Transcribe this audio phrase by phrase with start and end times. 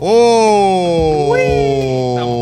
[0.00, 1.34] ¡Oh!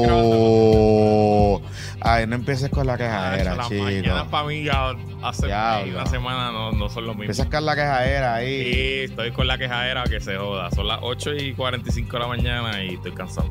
[0.03, 1.63] Grabando.
[2.01, 3.83] Ay, no empieces con la quejadera, las chico.
[3.83, 5.97] mañanas para mí ya hace Diablo.
[5.97, 7.25] una semana no, no son lo mismo.
[7.25, 8.73] Empiezas con la quejadera ahí.
[8.73, 8.81] Sí,
[9.11, 10.71] estoy con la quejadera que se joda.
[10.71, 13.51] Son las 8 y 45 de la mañana y estoy cansado.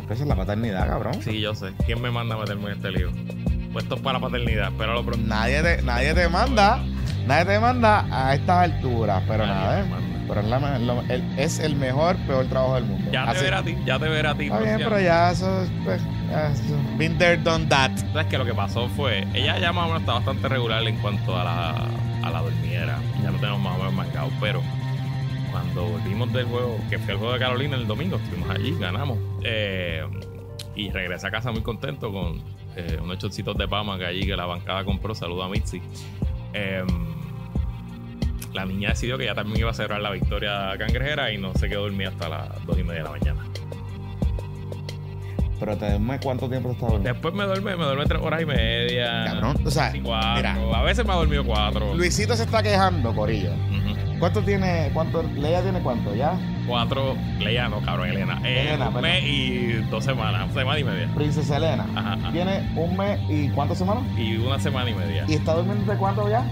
[0.00, 1.22] Empiezas la paternidad, cabrón.
[1.22, 1.72] Sí, yo sé.
[1.86, 3.10] ¿Quién me manda a meterme en este lío?
[3.72, 5.26] Puesto para la paternidad, pero lo pronto.
[5.26, 6.84] Nadie te, nadie te manda,
[7.26, 10.09] nadie te manda a estas alturas, pero Nadie nada, ¿eh?
[10.30, 13.10] Pero es, la- lo- el, es el mejor, peor trabajo del mundo.
[13.12, 14.44] Ya te Así- verá a ti, ya te verá a ti.
[14.44, 16.00] Está bien, pero ya eso, es, pues,
[16.30, 16.62] ya eso-
[16.96, 17.90] been there, done that.
[18.12, 20.96] ¿Sabes que Lo que pasó fue, ella ya más o menos está bastante regular en
[20.98, 21.70] cuanto a la,
[22.22, 22.98] a la dormiera.
[23.24, 24.62] Ya lo tenemos más o menos marcado, pero
[25.50, 29.18] cuando volvimos del juego, que fue el juego de Carolina el domingo, estuvimos allí, ganamos.
[29.42, 30.04] eh,
[30.76, 32.40] y regresé a casa muy contento con
[32.76, 35.12] eh, unos chocitos de pama que allí que la bancada compró.
[35.14, 35.82] Saludo a Mitzi.
[36.52, 36.84] Eh,
[38.52, 41.68] la niña decidió que ya también iba a celebrar la victoria cangrejera y no se
[41.68, 43.44] quedó dormida hasta las dos y media de la mañana.
[45.58, 47.12] Pero te duermes cuánto tiempo te estás durmiendo.
[47.12, 49.24] Después me duerme, me duerme tres horas y media.
[49.26, 50.34] Cabrón, o sea, cuatro.
[50.36, 51.94] mira, A veces me ha dormido cuatro.
[51.94, 53.50] Luisito se está quejando, Corillo.
[54.18, 56.38] ¿Cuánto tiene, cuánto, Leia tiene cuánto ya?
[56.66, 57.14] Cuatro.
[57.38, 58.40] Leia, no, cabrón, Elena.
[58.44, 60.52] Eh, Elena, un mes y dos semanas.
[60.52, 61.08] Semana y media.
[61.14, 61.86] Princesa Elena.
[61.94, 62.32] Ajá, ajá.
[62.32, 64.02] Tiene un mes y cuántas semanas?
[64.18, 65.24] Y una semana y media.
[65.28, 66.44] ¿Y está durmiendo de cuánto ya?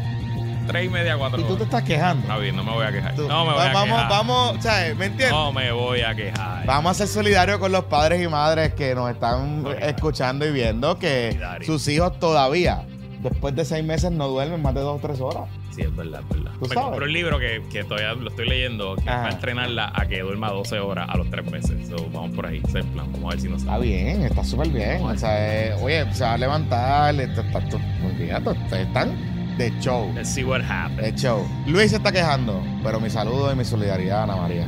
[0.69, 2.23] Tres y media, cuatro Y tú te estás quejando.
[2.23, 3.15] Está bien, no me voy a quejar.
[3.15, 4.09] Tú- No me voy a vamos, quejar.
[4.11, 4.97] vamos, ¿sabes?
[4.97, 5.31] ¿Me entiendes?
[5.31, 6.67] No me voy a quejar.
[6.67, 10.99] Vamos a ser solidarios con los padres y madres que nos están escuchando y viendo
[10.99, 11.67] que Solidario.
[11.67, 12.83] sus hijos todavía,
[13.23, 15.45] después de seis meses, no duermen más de dos o tres horas.
[15.75, 16.51] Sí, es verdad, es verdad.
[16.55, 16.83] ¿Tú Me sabes?
[16.91, 20.21] compré un libro que, que todavía lo estoy leyendo, que va a entrenarla a que
[20.21, 21.89] duerma 12 horas a los tres meses.
[21.89, 23.11] So, vamos por ahí, ese plan.
[23.13, 23.87] Vamos a ver si nos Está sale.
[23.87, 25.03] bien, está súper bien.
[25.05, 30.11] O sea, eh, oye, se va a levantar, está, está, está- están de show.
[30.15, 31.03] Let's see what happens.
[31.03, 31.47] De show.
[31.67, 34.67] Luis se está quejando, pero mi saludo y mi solidaridad a Ana María.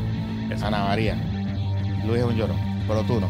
[0.51, 0.67] Eso.
[0.67, 1.15] Ana María.
[2.05, 2.57] Luis es un llorón,
[2.89, 3.29] pero tú no.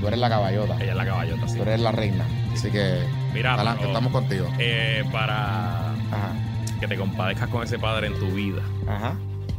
[0.00, 0.74] Tú eres la caballota.
[0.80, 1.56] Ella es la caballota, sí.
[1.56, 2.24] Tú eres la reina.
[2.52, 2.98] Así que,
[3.32, 4.46] Mira, adelante, pero, estamos contigo.
[4.58, 6.32] eh, para Ajá.
[6.80, 8.60] que te compadezcas con ese padre en tu vida.
[8.88, 9.14] Ajá.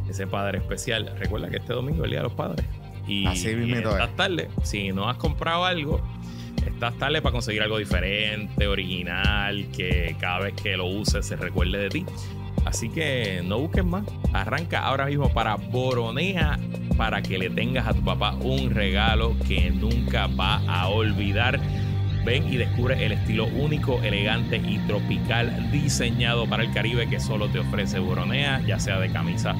[0.08, 1.12] ese padre especial.
[1.18, 2.64] Recuerda que este domingo es el Día de los Padres.
[3.06, 4.16] Y, Así y mismito estás es.
[4.16, 4.48] tarde.
[4.62, 6.00] Si no has comprado algo,
[6.66, 11.78] estás tarde para conseguir algo diferente, original, que cada vez que lo uses se recuerde
[11.78, 12.06] de ti.
[12.64, 14.04] Así que no busques más.
[14.32, 16.58] Arranca ahora mismo para Boronea
[16.96, 21.60] para que le tengas a tu papá un regalo que nunca va a olvidar.
[22.24, 27.48] Ven y descubre el estilo único, elegante y tropical diseñado para el Caribe que solo
[27.48, 29.54] te ofrece Boronea, ya sea de camisa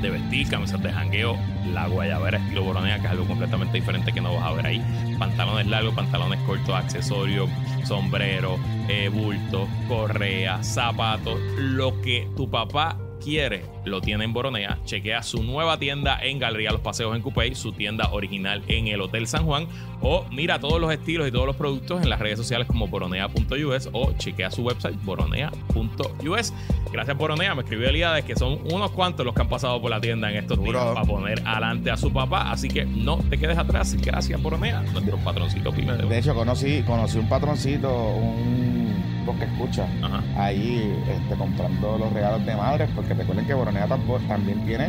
[0.00, 1.36] de vestir, camisas de jangueo,
[1.72, 5.16] la guayabera estilo boronea, que es algo completamente diferente que no vas a ver ahí.
[5.18, 7.48] Pantalones largos, pantalones cortos, accesorios,
[7.84, 8.58] sombrero,
[8.88, 12.96] eh, bulto, correa, zapatos, lo que tu papá
[13.28, 14.78] quiere, lo tiene en Boronea.
[14.86, 19.02] Chequea su nueva tienda en Galería Los Paseos en Cupey, su tienda original en el
[19.02, 19.68] Hotel San Juan,
[20.00, 23.90] o mira todos los estilos y todos los productos en las redes sociales como boronea.us
[23.92, 26.52] o chequea su website boronea.us.
[26.90, 30.00] Gracias Boronea, me escribió Elías que son unos cuantos los que han pasado por la
[30.00, 33.58] tienda en estos días para poner adelante a su papá, así que no te quedes
[33.58, 33.94] atrás.
[34.00, 40.22] Gracias Boronea, nuestro patroncito de De hecho, conocí, conocí un patroncito, un que escucha, Ajá.
[40.36, 43.86] ahí este, comprando los regalos de madres, porque recuerden que Boronea
[44.28, 44.88] también tiene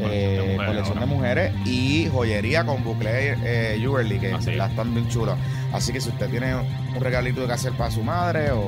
[0.00, 4.56] eh, Colección de mujeres y joyería con bucle eh, jewelry, que Así es.
[4.56, 5.36] la están bien chulos.
[5.72, 8.64] Así que si usted tiene un regalito que hacer para su madre o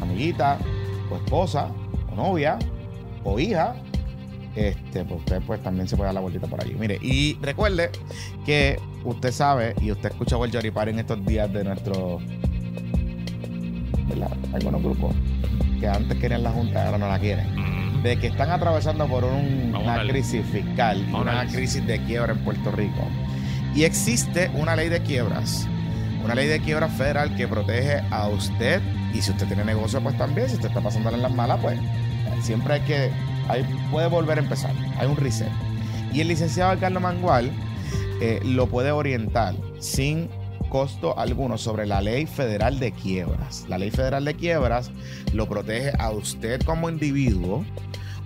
[0.00, 0.58] amiguita,
[1.10, 1.68] o esposa,
[2.12, 2.58] o novia,
[3.24, 3.74] o hija,
[4.54, 6.74] este, pues usted pues también se puede dar la vueltita por allí.
[6.78, 7.90] Mire, y recuerde
[8.44, 12.18] que usted sabe y usted escuchó el Yoripar en estos días de nuestro
[14.18, 14.36] ¿verdad?
[14.54, 15.14] algunos grupos
[15.80, 18.02] que antes querían la Junta ahora no la quieren.
[18.02, 22.38] De que están atravesando por un- una crisis fiscal y una crisis de quiebra en
[22.44, 23.02] Puerto Rico.
[23.74, 25.66] Y existe una ley de quiebras
[26.24, 28.80] una ley de quiebras federal que protege a usted.
[29.12, 31.80] Y si usted tiene negocio pues también si usted está pasándole en las malas pues
[32.42, 33.10] siempre hay que
[33.48, 34.70] ahí puede volver a empezar.
[34.98, 35.48] Hay un reset.
[36.12, 37.50] Y el licenciado Carlos Mangual
[38.20, 40.28] eh, lo puede orientar sin
[40.72, 43.66] costo alguno sobre la ley federal de quiebras.
[43.68, 44.90] La ley federal de quiebras
[45.34, 47.62] lo protege a usted como individuo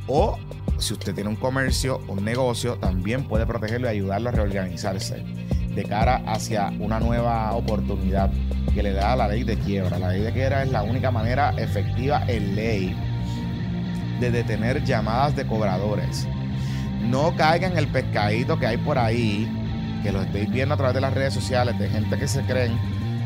[0.06, 0.38] o
[0.78, 5.25] si usted tiene un comercio, un negocio, también puede protegerlo y ayudarlo a reorganizarse
[5.75, 8.31] de cara hacia una nueva oportunidad
[8.72, 9.99] que le da la ley de quiebra.
[9.99, 12.96] La ley de quiebra es la única manera efectiva en ley
[14.20, 16.28] de detener llamadas de cobradores.
[17.02, 19.49] No caigan el pescadito que hay por ahí,
[20.06, 22.79] que lo estéis viendo a través de las redes sociales, de gente que se creen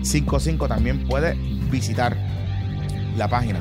[0.00, 0.68] 787-753-0055.
[0.68, 1.34] También puede
[1.70, 2.16] visitar
[3.16, 3.60] la página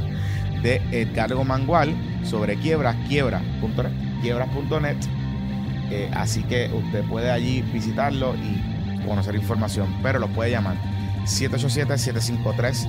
[0.62, 3.92] de Edgardo Mangual sobre quiebras, quiebras.net,
[4.22, 4.98] quiebras.net.
[5.92, 10.78] Eh, así que usted puede allí visitarlo y conocer información, pero lo puede llamar
[11.26, 12.88] 787-753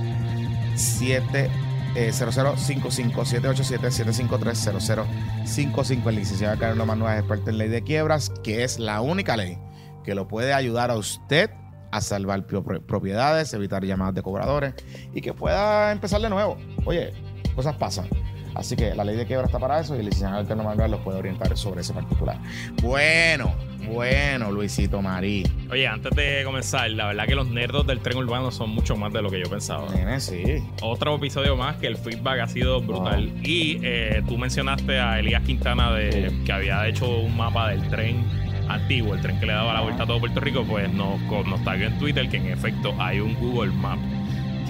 [1.95, 8.79] 0055 787 753 El licenciado Carlos Manuel es experto en ley de quiebras, que es
[8.79, 9.57] la única ley
[10.03, 11.51] que lo puede ayudar a usted
[11.91, 14.73] a salvar propiedades, evitar llamadas de cobradores
[15.13, 16.57] y que pueda empezar de nuevo.
[16.85, 17.11] Oye,
[17.53, 18.07] cosas pasan.
[18.55, 21.01] Así que la ley de quiebra está para eso y el licenciado Alterno Manuel los
[21.01, 22.37] puede orientar sobre ese particular.
[22.81, 23.53] Bueno,
[23.87, 25.43] bueno, Luisito Marí.
[25.69, 29.11] Oye, antes de comenzar, la verdad que los nerdos del tren urbano son mucho más
[29.11, 29.87] de lo que yo pensaba.
[30.19, 30.43] sí.
[30.81, 33.31] Otro episodio más que el feedback ha sido brutal.
[33.43, 38.23] Y eh, tú mencionaste a Elías Quintana de, que había hecho un mapa del tren
[38.69, 41.63] antiguo, el tren que le daba la vuelta a todo Puerto Rico, pues nos, nos
[41.63, 43.99] tagueó en Twitter que en efecto hay un Google Map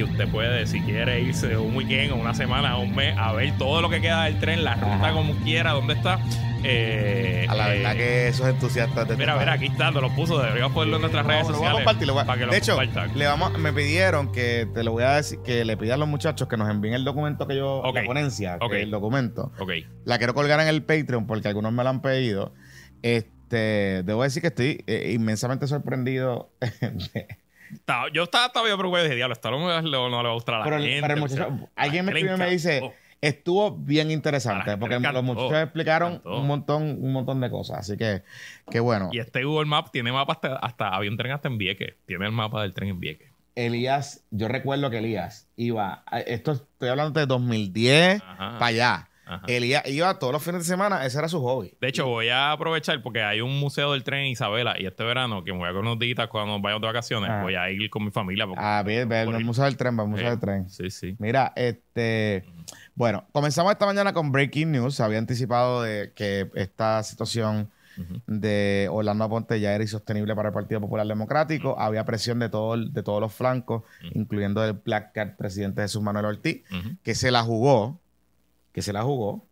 [0.05, 3.33] que usted puede, si quiere irse un weekend o una semana o un mes, a
[3.33, 6.19] ver todo lo que queda del tren, la ruta como quiera, dónde está.
[6.63, 10.39] Eh, a la verdad eh, que esos entusiastas de Mira, mira, aquí está, lo puso,
[10.39, 11.83] deberíamos ponerlo en nuestras redes sociales.
[11.83, 12.05] para que
[12.45, 12.77] lo de hecho,
[13.15, 16.07] le vamos, me pidieron que te lo voy a decir, que le pida a los
[16.07, 19.51] muchachos que nos envíen el documento que yo, la ponencia, el documento.
[19.59, 19.87] Okay.
[20.05, 22.53] La quiero colgar en el Patreon porque algunos me lo han pedido.
[23.01, 26.51] Este, debo decir que estoy eh, inmensamente sorprendido
[28.13, 30.57] yo estaba todavía preocupado y dije, diablo, esto no, no, le va a gustar a
[30.59, 31.01] la pero, gente.
[31.01, 36.21] Pero muchacho, alguien me escribe y me dice, estuvo bien interesante, porque los muchachos explicaron
[36.25, 37.79] un montón, un montón de cosas.
[37.79, 38.23] Así que,
[38.69, 39.09] qué bueno.
[39.11, 41.95] Y este Google Maps tiene mapa hasta, hasta había un tren hasta en Vieques.
[42.05, 43.31] Tiene el mapa del tren en Vieques.
[43.55, 49.09] Elías, yo recuerdo que Elías iba, esto estoy hablando de 2010 para allá.
[49.47, 51.73] Él iba, todos los fines de semana, ese era su hobby.
[51.79, 55.03] De hecho, voy a aprovechar porque hay un museo del tren en Isabela y este
[55.03, 57.41] verano, que me voy a con unos días cuando vayamos de vacaciones, ah.
[57.41, 58.45] voy a ir con mi familia.
[58.57, 60.69] ah, bien, ver, el museo del tren, va al museo del tren.
[60.69, 61.15] Sí, sí.
[61.19, 62.45] Mira, este.
[62.95, 64.99] Bueno, comenzamos esta mañana con Breaking News.
[64.99, 67.69] Había anticipado de que esta situación
[68.27, 71.75] de Orlando Aponte ya era insostenible para el Partido Popular Democrático.
[71.79, 76.25] Había presión de, todo, de todos los flancos, incluyendo el Black Card presidente Jesús Manuel
[76.25, 76.63] Ortiz,
[77.03, 77.99] que se la jugó
[78.71, 79.45] que se la jugó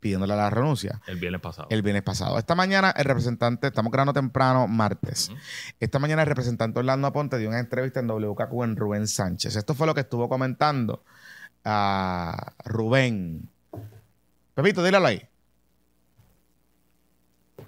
[0.00, 1.00] pidiéndole la renuncia.
[1.06, 1.68] El viernes pasado.
[1.70, 2.38] El viernes pasado.
[2.38, 5.30] Esta mañana el representante, estamos grabando temprano, martes.
[5.78, 9.56] Esta mañana el representante Orlando Aponte dio una entrevista en WKQ en Rubén Sánchez.
[9.56, 11.04] Esto fue lo que estuvo comentando
[11.64, 13.48] a Rubén.
[14.54, 15.22] Pepito, dígalo ahí.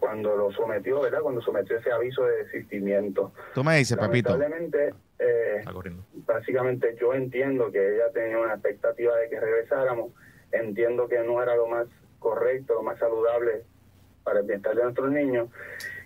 [0.00, 1.20] Cuando lo sometió, ¿verdad?
[1.22, 3.32] Cuando sometió ese aviso de desistimiento.
[3.54, 4.36] Tú me dices, Pepito.
[4.36, 5.64] Lamentablemente, eh,
[6.26, 10.10] básicamente yo entiendo que ella tenía una expectativa de que regresáramos
[10.52, 11.86] entiendo que no era lo más
[12.18, 13.64] correcto, lo más saludable
[14.24, 15.48] para el bienestar de nuestros niños.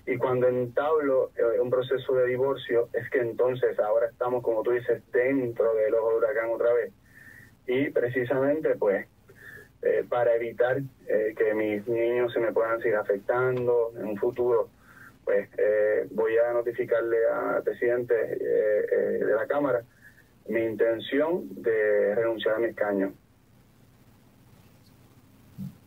[0.07, 4.73] Y cuando entablo eh, un proceso de divorcio, es que entonces ahora estamos, como tú
[4.73, 6.93] dices, dentro del ojo de huracán otra vez.
[7.67, 9.07] Y precisamente, pues,
[9.83, 14.71] eh, para evitar eh, que mis niños se me puedan seguir afectando en un futuro,
[15.25, 15.47] pues
[16.11, 19.83] voy a notificarle al presidente de la Cámara
[20.49, 23.13] mi intención de renunciar a mi escaño.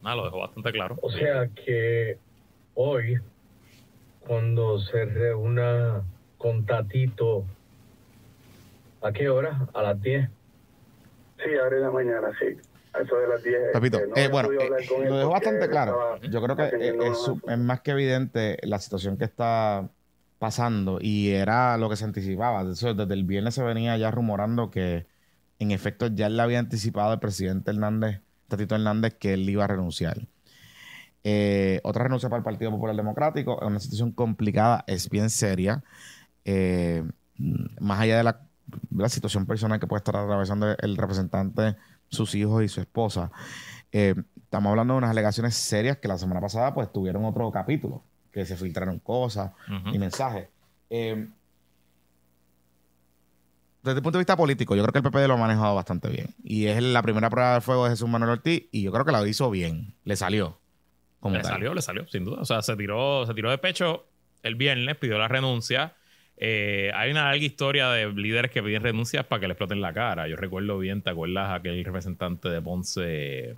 [0.04, 0.98] Ah, lo dejó bastante claro.
[1.02, 2.18] O sea que
[2.74, 3.20] hoy,
[4.20, 6.04] cuando se reúna
[6.38, 7.46] con Tatito,
[9.02, 9.68] ¿a qué hora?
[9.74, 10.30] ¿A las 10?
[11.38, 12.58] Sí, ahora en la mañana, sí.
[12.94, 13.56] A eso de las 10.
[13.74, 14.70] Papito, eh, bueno, eh,
[15.08, 16.20] lo dejó bastante claro.
[16.22, 19.90] Yo creo que es, es, más que evidente la situación que está
[20.40, 22.64] pasando y era lo que se anticipaba.
[22.64, 25.06] Desde el viernes se venía ya rumorando que
[25.60, 29.68] en efecto ya le había anticipado el presidente Hernández Tatito Hernández que él iba a
[29.68, 30.28] renunciar.
[31.24, 35.84] Eh, otra renuncia para el Partido Popular Democrático es una situación complicada, es bien seria.
[36.46, 37.04] Eh,
[37.80, 41.76] más allá de la, situación personal que puede estar atravesando el representante,
[42.10, 43.32] sus hijos y su esposa,
[43.92, 48.04] eh, estamos hablando de unas alegaciones serias que la semana pasada pues tuvieron otro capítulo,
[48.32, 49.52] que se filtraron cosas
[49.92, 50.48] y mensajes
[53.84, 56.10] desde el punto de vista político, yo creo que el PPD lo ha manejado bastante
[56.10, 56.28] bien.
[56.44, 59.12] Y es la primera prueba de fuego de Jesús Manuel Ortiz y yo creo que
[59.12, 59.94] lo hizo bien.
[60.04, 60.60] Le salió.
[61.24, 62.42] le salió, le salió, sin duda.
[62.42, 64.06] O sea, se tiró, se tiró de pecho
[64.44, 65.94] el viernes, pidió la renuncia.
[66.38, 69.94] Eh, hay una larga historia de líderes que piden renuncias para que le exploten la
[69.94, 70.28] cara.
[70.28, 73.56] Yo recuerdo bien, ¿te acuerdas aquel representante de Ponce?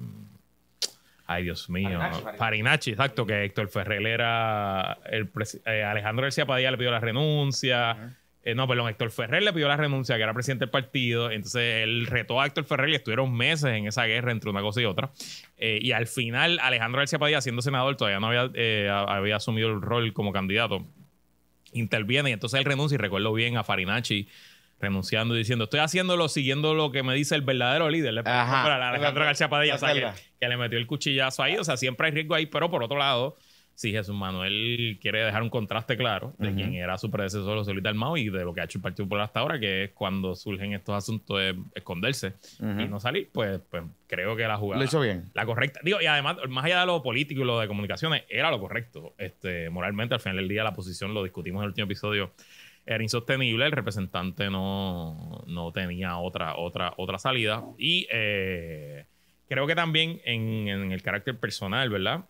[1.25, 1.99] Ay, Dios mío.
[2.37, 5.29] Farinacci, exacto, que Héctor Ferrer era el
[5.65, 8.17] eh, Alejandro García Padilla le pidió la renuncia.
[8.45, 11.31] Eh, no, perdón, Héctor Ferrer le pidió la renuncia, que era presidente del partido.
[11.31, 14.81] Entonces él retó a Héctor Ferrer y estuvieron meses en esa guerra entre una cosa
[14.81, 15.11] y otra.
[15.57, 19.81] Eh, y al final, Alejandro García Padilla, siendo senador, todavía no había, había asumido el
[19.81, 20.85] rol como candidato.
[21.71, 22.95] Interviene y entonces él renuncia.
[22.95, 24.27] Y recuerdo bien a Farinacci
[24.83, 28.21] renunciando y diciendo, estoy haciéndolo siguiendo lo que me dice el verdadero líder.
[28.89, 29.77] Alejandro García Padilla,
[30.39, 31.55] que, le metió el cuchillazo ahí.
[31.55, 33.37] O sea, siempre hay riesgo ahí, pero por otro lado,
[33.75, 38.17] si Jesús Manuel quiere dejar un contraste claro de quién era su predecesor, Solita Mao
[38.17, 40.73] y de lo que ha hecho el Partido Popular hasta ahora, que es cuando surgen
[40.73, 44.79] estos asuntos de esconderse y no salir, pues, pues creo que la jugada.
[44.79, 45.25] Lo hizo bien.
[45.33, 45.79] La correcta.
[45.83, 49.13] Digo, y además, más allá de lo político y lo de comunicaciones, era lo correcto.
[49.17, 52.31] Este, moralmente, al final del día, la posición, lo discutimos en el último episodio,
[52.85, 57.63] era insostenible, el representante no, no tenía otra, otra, otra salida.
[57.77, 59.05] Y eh,
[59.47, 62.25] creo que también en, en, el carácter personal, ¿verdad?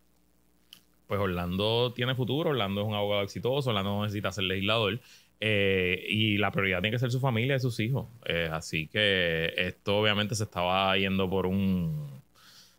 [1.13, 4.99] Pues Orlando tiene futuro, Orlando es un abogado exitoso, Orlando no necesita ser legislador.
[5.39, 8.07] Eh, y la prioridad tiene que ser su familia y sus hijos.
[8.25, 12.19] Eh, así que esto obviamente se estaba yendo por un,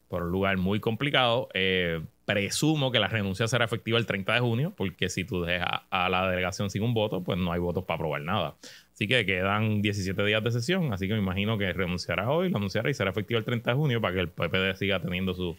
[0.09, 1.49] por un lugar muy complicado.
[1.55, 5.83] Eh, presumo que la renuncia será efectiva el 30 de junio, porque si tú dejas
[5.91, 8.57] a la delegación sin un voto, pues no hay votos para aprobar nada.
[8.93, 12.59] Así que quedan 17 días de sesión, así que me imagino que renunciará hoy, lo
[12.59, 15.57] anunciará y será efectivo el 30 de junio para que el PPD siga teniendo sus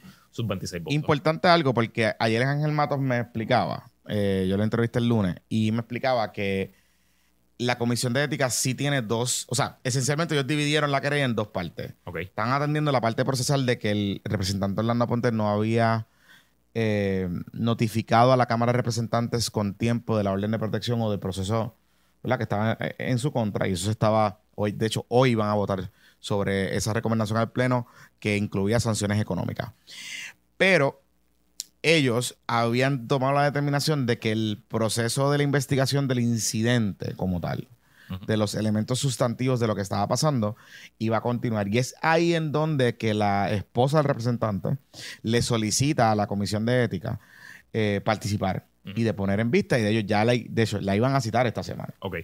[0.48, 0.96] 26 votos.
[0.96, 5.72] Importante algo, porque ayer Ángel Matos me explicaba, eh, yo lo entrevisté el lunes, y
[5.72, 6.74] me explicaba que
[7.58, 11.36] la comisión de ética sí tiene dos, o sea, esencialmente ellos dividieron la querella en
[11.36, 11.94] dos partes.
[12.20, 16.08] Están atendiendo la parte procesal de que el representante Orlando Ponte no había
[16.76, 21.10] eh, notificado a la Cámara de Representantes con tiempo de la orden de protección o
[21.10, 21.74] del proceso
[22.38, 25.54] que estaba eh, en su contra y eso estaba hoy, de hecho, hoy van a
[25.54, 27.88] votar sobre esa recomendación al Pleno
[28.20, 29.72] que incluía sanciones económicas.
[30.58, 31.02] Pero
[31.84, 37.40] ellos habían tomado la determinación de que el proceso de la investigación del incidente como
[37.40, 37.68] tal,
[38.28, 40.56] de los elementos sustantivos de lo que estaba pasando,
[41.00, 41.68] iba a continuar.
[41.68, 44.78] Y es ahí en donde que la esposa del representante
[45.22, 47.20] le solicita a la Comisión de Ética
[47.74, 50.96] eh, participar y de poner en vista, y de ellos ya la, de hecho, la
[50.96, 51.94] iban a citar esta semana.
[52.00, 52.18] Ok.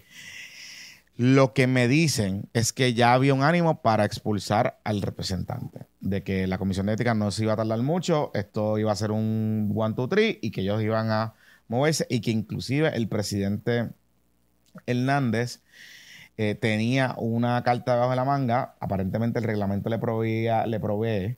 [1.18, 6.24] Lo que me dicen es que ya había un ánimo para expulsar al representante, de
[6.24, 9.12] que la comisión de ética no se iba a tardar mucho, esto iba a ser
[9.12, 11.34] un one, two, three, y que ellos iban a
[11.68, 13.90] moverse, y que inclusive el presidente
[14.86, 15.60] Hernández
[16.38, 21.38] eh, tenía una carta debajo de la manga, aparentemente el reglamento le proveía, le provee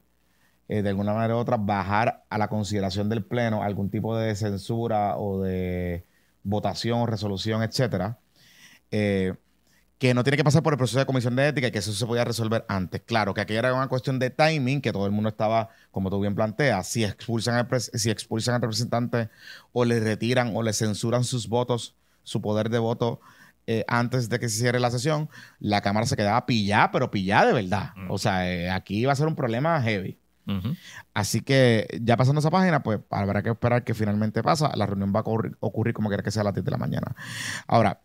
[0.69, 4.35] eh, de alguna manera u otra, bajar a la consideración del Pleno algún tipo de
[4.35, 6.05] censura o de
[6.43, 8.17] votación o resolución, etcétera,
[8.91, 9.33] eh,
[9.97, 11.93] que no tiene que pasar por el proceso de comisión de ética y que eso
[11.93, 13.01] se podía resolver antes.
[13.01, 16.19] Claro, que aquí era una cuestión de timing, que todo el mundo estaba, como tú
[16.19, 19.29] bien planteas, si expulsan al, si expulsan al representante
[19.71, 23.19] o le retiran o le censuran sus votos, su poder de voto
[23.67, 25.29] eh, antes de que se cierre la sesión,
[25.60, 27.91] la Cámara se quedaba pillada, pero pillada de verdad.
[27.96, 28.12] Mm.
[28.12, 30.17] O sea, aquí iba a ser un problema heavy.
[31.13, 34.72] Así que ya pasando esa página, pues habrá que esperar que finalmente pasa.
[34.75, 37.15] La reunión va a ocurrir, como quiera que sea a las 10 de la mañana.
[37.67, 38.01] Ahora,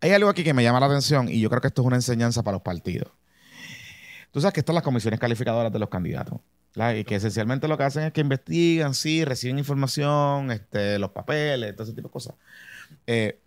[0.00, 1.96] hay algo aquí que me llama la atención y yo creo que esto es una
[1.96, 3.12] enseñanza para los partidos.
[4.32, 6.40] Tú sabes que están las comisiones calificadoras de los candidatos.
[6.74, 11.76] Y que esencialmente lo que hacen es que investigan, sí, reciben información, este, los papeles,
[11.76, 12.34] todo ese tipo de cosas.
[13.06, 13.41] Eh,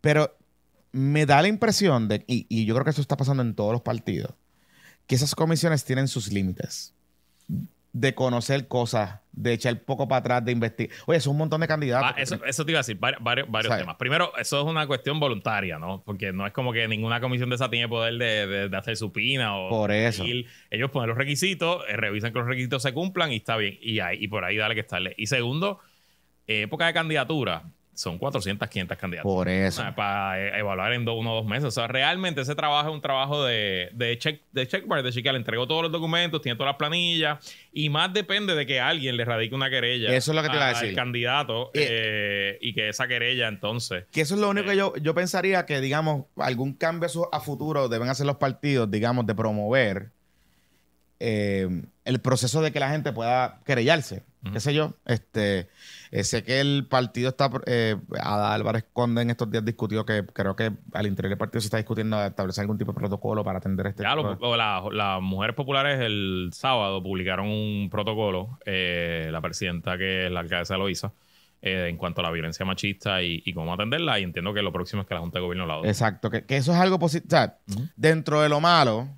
[0.00, 0.36] pero
[0.92, 3.82] me da la impresión de, y yo creo que eso está pasando en todos los
[3.82, 4.34] partidos,
[5.06, 6.94] que esas comisiones tienen sus límites
[7.92, 10.96] de conocer cosas, de echar poco para atrás, de investigar.
[11.06, 12.12] Oye, es un montón de candidatos.
[12.14, 13.96] Ah, eso, te iba a decir, varios, temas.
[13.96, 16.02] Primero, eso es una cuestión voluntaria, ¿no?
[16.04, 19.56] Porque no es como que ninguna comisión de esa tiene poder de, hacer su pina
[19.56, 19.68] o...
[19.70, 20.24] Por eso.
[20.70, 23.76] ellos ponen los requisitos, eh, revisan que los requisitos se cumplan y está bien.
[23.80, 25.14] Y, ahí, y por ahí dale que estarle.
[25.16, 25.80] Y segundo,
[26.46, 27.64] época de candidatura
[28.00, 29.30] son 400, 500 candidatos.
[29.30, 29.82] Por eso.
[29.94, 31.64] para e-, evaluar en uno o dos meses.
[31.64, 35.34] O sea, realmente ese trabajo es un trabajo de, de, check, de checkmark, de chequear.
[35.34, 37.38] Le entregó todos los documentos, tiene todas las planillas.
[37.74, 40.14] Y más depende de que alguien le radique una querella.
[40.14, 40.88] Eso es lo que te iba a decir.
[40.88, 44.04] Al candidato eh, eh, y que esa querella entonces.
[44.10, 47.90] Que eso es lo único que yo, yo pensaría que, digamos, algún cambio a futuro
[47.90, 50.08] deben hacer los partidos, digamos, de promover
[51.18, 54.22] eh, el proceso de que la gente pueda querellarse.
[54.54, 54.94] Qué sé yo.
[55.04, 55.68] Este
[56.12, 60.24] eh, sé que el partido está, eh, Ada Álvarez Conde en estos días discutió que
[60.26, 63.58] creo que al interior del partido se está discutiendo establecer algún tipo de protocolo para
[63.58, 70.26] atender este ya, las mujeres populares el sábado publicaron un protocolo, eh, la presidenta que
[70.26, 71.14] es la alcaldesa lo hizo,
[71.62, 74.18] eh, en cuanto a la violencia machista y, cómo atenderla.
[74.18, 76.72] Y entiendo que lo próximo es que la Junta de Gobierno la Exacto, que, eso
[76.72, 77.52] es algo positivo.
[77.94, 79.08] dentro de lo malo,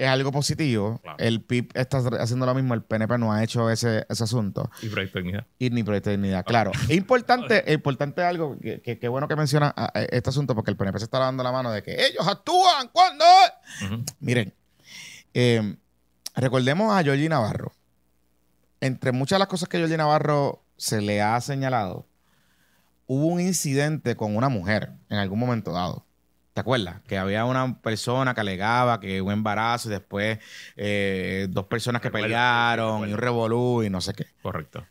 [0.00, 1.02] es algo positivo.
[1.18, 4.70] El PIB está haciendo lo mismo, el PNP no ha hecho ese, ese asunto.
[4.80, 5.46] Y Proyecto Dignidad.
[5.58, 6.72] Y ni Proyecto Dignidad, claro.
[6.88, 9.74] es importante, es importante algo, que, que, bueno que menciona
[10.10, 13.26] este asunto, porque el PNP se está dando la mano de que ellos actúan cuando...
[14.20, 14.54] Miren,
[15.34, 15.76] eh,
[16.34, 17.72] recordemos a Georgie Navarro.
[18.80, 22.06] Entre muchas de las cosas que Georgie Navarro se le ha señalado,
[23.06, 26.06] hubo un incidente con una mujer en algún momento dado.
[26.60, 27.00] ¿Te acuerdas?
[27.08, 30.38] Que había una persona que alegaba que un embarazo y después
[30.76, 34.26] eh, dos personas que pelearon y un revolú y no sé qué.
[34.42, 34.86] Correcto.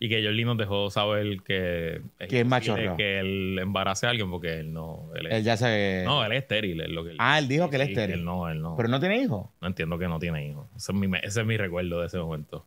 [0.00, 4.32] Y que Jordi nos dejó saber que, que es macho que él embarace a alguien
[4.32, 5.10] porque él no.
[5.14, 6.02] Él, ya se.
[6.04, 6.80] No, él es estéril.
[6.80, 8.16] Es lo que ah, él dijo que él es estéril.
[8.16, 8.74] Él no, él no.
[8.74, 9.48] Pero no tiene hijos.
[9.60, 10.66] No entiendo que no tiene hijos.
[10.74, 12.66] Ese es mi, ese es mi recuerdo de ese momento.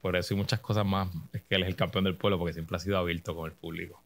[0.00, 1.10] Por eso y muchas cosas más.
[1.34, 3.52] Es que él es el campeón del pueblo porque siempre ha sido abierto con el
[3.54, 4.02] público.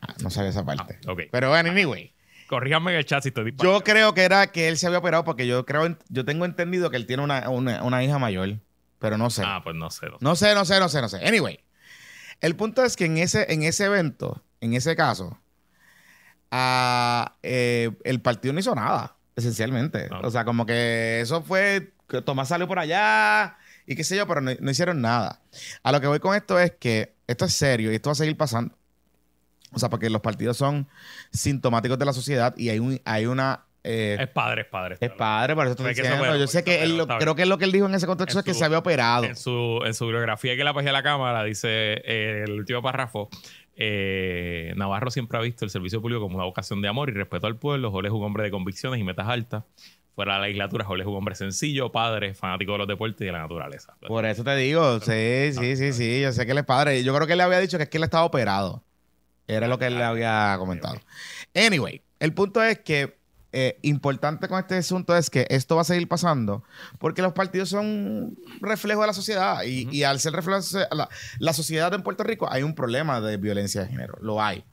[0.00, 0.98] Ah, no sabía esa parte.
[1.06, 1.28] Ah, okay.
[1.30, 2.12] Pero bueno, anyway.
[2.48, 5.24] Corríjame en el chat si estoy Yo creo que era que él se había operado
[5.24, 8.58] porque yo creo, yo tengo entendido que él tiene una, una hija mayor.
[8.98, 9.42] Pero no sé.
[9.44, 10.06] Ah, pues no sé.
[10.20, 11.26] No sé, no sé, no sé, no sé.
[11.26, 11.60] Anyway.
[12.40, 15.38] El punto es que en ese, en ese evento, en ese caso,
[17.42, 20.08] eh, el partido no hizo nada, esencialmente.
[20.22, 24.26] O sea, como que eso fue que Tomás salió por allá y qué sé yo,
[24.26, 25.42] pero no, hicieron nada.
[25.82, 28.16] A lo que voy con esto es que esto es serio y esto va a
[28.16, 28.76] seguir pasando.
[29.72, 30.88] O sea, porque los partidos son
[31.30, 34.96] sintomáticos de la sociedad y hay, un, hay una eh, es padre, es padre.
[35.00, 36.36] Es padre, por eso estoy diciendo.
[36.36, 38.54] Yo sé que él, creo que lo que él dijo en ese contexto es que
[38.54, 39.24] se había operado.
[39.24, 41.68] En su, en su biografía que la pasé a la cámara, dice
[42.04, 43.30] eh, el último párrafo.
[43.76, 47.46] Eh, Navarro siempre ha visto el servicio público como una vocación de amor y respeto
[47.46, 47.90] al pueblo.
[47.90, 49.64] Jorge es un hombre de convicciones y metas altas.
[50.16, 53.26] Fuera de la legislatura, Jorge es un hombre sencillo, padre, fanático de los deportes y
[53.26, 53.94] de la naturaleza.
[54.06, 56.20] Por eso te digo, sí, sí, sí, sí.
[56.22, 57.04] Yo sé que él es padre.
[57.04, 58.82] Yo creo que él le había dicho que es que él estaba operado.
[59.48, 61.00] Era lo que él le había comentado.
[61.54, 63.18] Anyway, el punto es que
[63.50, 66.62] eh, importante con este asunto es que esto va a seguir pasando
[66.98, 71.52] porque los partidos son reflejo de la sociedad y, al ser reflejo de la, la,
[71.54, 74.64] sociedad en Puerto Rico hay un problema de violencia de género, lo hay.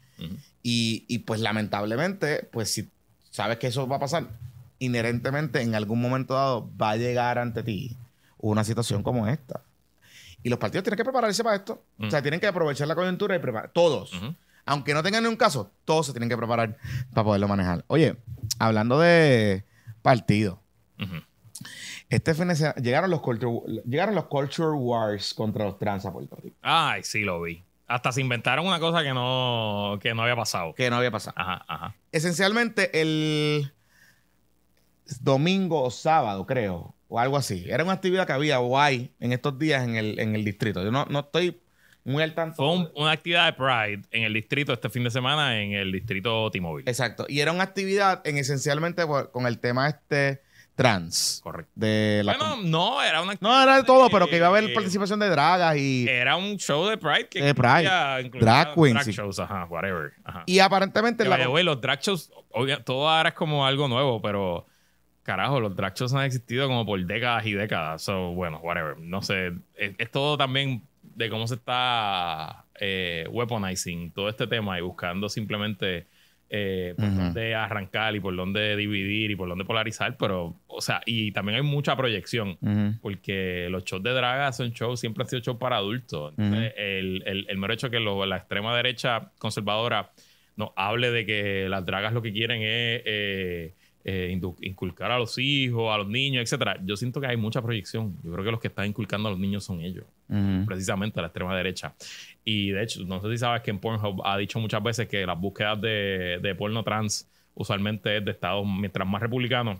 [0.62, 2.89] y, pues lamentablemente, pues si
[3.32, 4.27] sabes que eso va a pasar,
[4.79, 7.96] inherentemente en algún momento dado va a llegar ante ti
[8.38, 9.61] una situación como esta.
[10.44, 11.81] Y los partidos tienen que prepararse para esto.
[11.98, 13.72] O sea, tienen que aprovechar la coyuntura y preparar.
[13.74, 14.11] Todos
[14.66, 16.78] aunque no tengan ni un caso, todos se tienen que preparar
[17.14, 17.84] para poderlo manejar.
[17.88, 18.18] Oye,
[18.60, 19.66] hablando de
[20.01, 20.62] partido,
[22.10, 23.51] este fin de semana llegaron los, culture,
[23.86, 26.56] llegaron los Culture Wars contra los trans a Puerto Rico.
[26.62, 27.64] Ay, sí, lo vi.
[27.88, 30.74] Hasta se inventaron una cosa que no, que no había pasado.
[30.74, 31.36] Que no había pasado.
[31.38, 31.96] Ajá, ajá.
[32.12, 33.72] Esencialmente, el
[35.20, 37.66] domingo o sábado, creo, o algo así.
[37.68, 40.84] Era una actividad que había o hay en estos días en el, en el distrito.
[40.84, 41.60] Yo no, no estoy
[42.05, 42.55] muy al tanto.
[42.55, 46.50] Fue una actividad de Pride en el distrito este fin de semana, en el distrito
[46.51, 46.89] T-Mobile.
[46.89, 47.25] Exacto.
[47.27, 50.44] Y era una actividad en esencialmente con el tema este
[50.75, 51.39] trans.
[51.44, 51.72] Correcto.
[51.74, 54.72] De la bueno, no, era una No, era de todo, pero que iba a haber
[54.74, 56.05] participación de dragas y...
[56.07, 57.41] Era un show de Pride que...
[57.41, 58.29] De Pride.
[58.39, 59.05] Drag queens.
[59.05, 60.13] Drag shows, ajá, whatever.
[60.46, 61.25] Y aparentemente...
[61.25, 61.37] la...
[61.48, 62.31] los drag shows,
[62.83, 64.68] todo ahora es como algo nuevo, pero...
[65.24, 68.03] Carajo, los drag shows han existido como por décadas y décadas.
[68.03, 68.96] So, bueno, whatever.
[69.00, 69.53] No sé.
[69.75, 70.83] es todo también
[71.16, 76.08] de cómo se está eh, weaponizing todo este tema y buscando simplemente
[76.50, 81.01] eh, por dónde arrancar y por dónde dividir y por dónde polarizar, pero, o sea,
[81.06, 82.58] y también hay mucha proyección,
[83.01, 86.34] porque los shows de dragas son shows, siempre han sido shows para adultos.
[86.38, 90.12] el, el, mero hecho que la extrema derecha conservadora
[90.56, 93.01] nos hable de que las dragas lo que quieren es...
[93.06, 93.74] Eh,
[94.07, 96.79] eh, inculcar a los hijos, a los niños, etcétera.
[96.85, 98.15] Yo siento que hay mucha proyección.
[98.24, 100.05] Yo creo que los que están inculcando a los niños son ellos,
[100.68, 101.96] precisamente la extrema derecha.
[102.44, 105.25] Y de hecho, no sé si sabes que en Pornhub ha dicho muchas veces que
[105.25, 109.79] las búsquedas de, de porno trans usualmente es de estados, mientras más republicanos,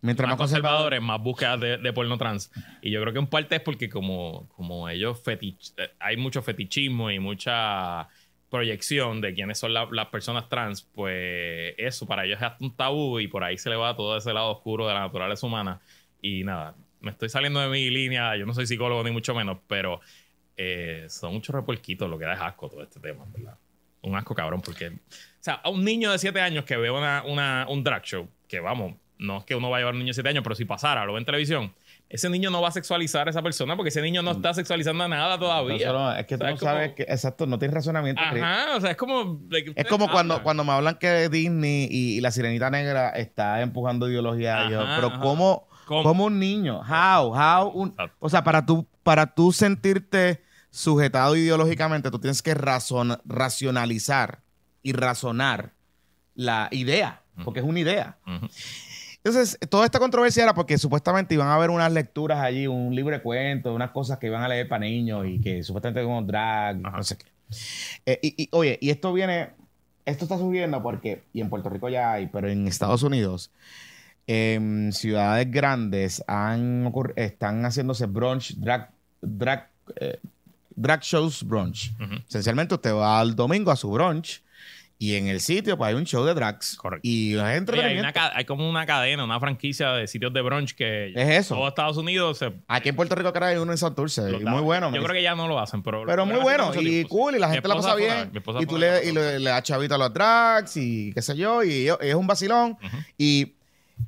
[0.00, 2.50] Mientras más, conservadores, más búsquedas de, de, porno trans.
[2.82, 6.42] Y yo creo que en parte es porque como, como ellos fetich eh, hay mucho
[6.42, 8.08] fetichismo y mucha
[8.52, 13.18] proyección de quiénes son las personas trans, pues eso para ellos es hasta un tabú
[13.18, 15.80] y por ahí se le va todo ese lado oscuro de la naturaleza humana.
[16.20, 19.56] Y nada, me estoy saliendo de mi línea, yo no soy psicólogo ni mucho menos,
[19.66, 20.02] pero
[20.58, 23.56] eh, son muchos repuerquitos lo que da es asco todo este tema, ¿verdad?
[24.02, 25.00] Un asco cabrón, porque, o
[25.40, 28.60] sea, a un niño de 7 años que ve una, una, un drag show, que
[28.60, 30.54] vamos, no es que uno va a llevar a un niño de 7 años, pero
[30.54, 31.74] si pasara, lo ve en televisión,
[32.12, 35.02] ese niño no va a sexualizar a esa persona porque ese niño no está sexualizando
[35.02, 36.18] a nada todavía.
[36.18, 38.20] es que tú no sabes que, exacto, no tienes razonamiento.
[38.20, 39.40] Ajá, o sea, es como.
[39.74, 44.66] Es como cuando, cuando me hablan que Disney y, la sirenita negra está empujando ideología.
[44.96, 46.82] pero ¿cómo, ¿cómo, un niño?
[46.82, 47.32] How?
[47.34, 47.94] How?
[48.18, 54.42] o sea, para tú, para tú sentirte sujetado ideológicamente, tú tienes que racionalizar
[54.82, 55.72] y razonar
[56.34, 58.18] la idea, porque es una idea.
[59.24, 63.14] Entonces, toda esta controversia era porque supuestamente iban a haber unas lecturas allí, un libro
[63.14, 66.76] de cuentos, unas cosas que iban a leer para niños y que supuestamente como drag,
[66.78, 67.26] no sé qué.
[68.04, 69.50] Eh, y, oye, y esto viene,
[70.04, 73.52] esto está subiendo porque, y en Puerto Rico ya hay, pero en Estados Unidos,
[74.26, 79.68] en ciudades grandes han están haciéndose brunch, drag, drag,
[80.00, 80.18] eh,
[80.74, 81.92] drag shows brunch.
[82.28, 84.42] Esencialmente usted va al domingo a su brunch
[85.02, 86.76] y en el sitio, pues hay un show de drags.
[86.76, 87.00] Correcto.
[87.02, 87.60] Y hay,
[88.34, 91.12] hay, como una cadena, una franquicia de sitios de brunch que.
[91.16, 91.56] Es eso.
[91.56, 92.38] Todo Estados Unidos.
[92.68, 94.30] Aquí en Puerto Rico, hay uno en Santurce.
[94.30, 94.94] Y muy bueno.
[94.94, 96.04] Yo creo que ya no lo hacen, pero.
[96.06, 96.70] Pero muy bueno.
[96.80, 97.34] Y cool.
[97.34, 98.30] Y la gente la pasa bien.
[98.60, 101.64] Y tú le, y le, le, das chavito a los drags y qué sé yo.
[101.64, 102.78] Y es un vacilón.
[103.18, 103.54] Y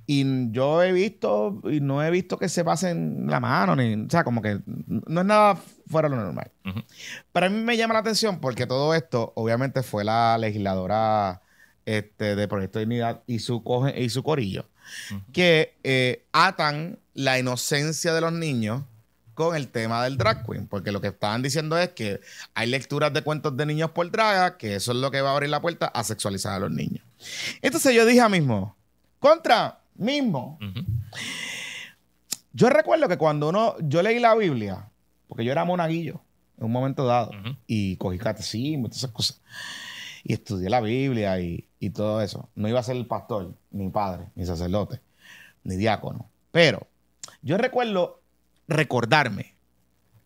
[0.07, 4.11] y yo he visto, y no he visto que se pasen la mano, ni, o
[4.11, 6.51] sea, como que no es nada fuera de lo normal.
[7.33, 11.41] Pero a mí me llama la atención porque todo esto, obviamente, fue la legisladora
[11.87, 13.63] este, de Proyecto de Dignidad y su,
[13.97, 14.67] y su corillo,
[15.33, 18.83] que eh, atan la inocencia de los niños
[19.35, 22.21] con el tema del drag queen, porque lo que estaban diciendo es que
[22.55, 25.33] hay lecturas de cuentos de niños por draga, que eso es lo que va a
[25.35, 27.05] abrir la puerta a sexualizar a los niños.
[27.61, 28.77] Entonces yo dije a mismo,
[29.25, 30.59] contra, mismo.
[32.53, 34.91] Yo recuerdo que cuando uno, yo leí la Biblia,
[35.27, 36.21] porque yo era monaguillo
[36.59, 37.31] en un momento dado,
[37.67, 39.41] y cogí catecismo y todas esas cosas,
[40.25, 42.51] y estudié la Biblia y, todo eso.
[42.55, 45.01] No iba a ser el pastor, ni padre, ni sacerdote,
[45.63, 46.29] ni diácono.
[46.51, 46.87] Pero
[47.41, 48.21] yo recuerdo
[48.69, 49.55] recordarme,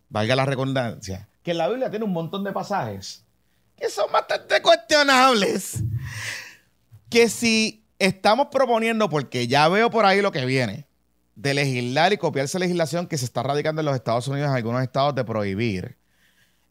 [0.08, 3.24] valga la redundancia, que la Biblia tiene un montón de pasajes
[3.76, 5.84] que son bastante cuestionables.
[7.08, 10.87] Que si estamos proponiendo, porque ya veo por ahí lo que viene,
[11.34, 14.82] de legislar y copiarse legislación que se está radicando en los Estados Unidos, en algunos
[14.82, 15.96] estados, de prohibir,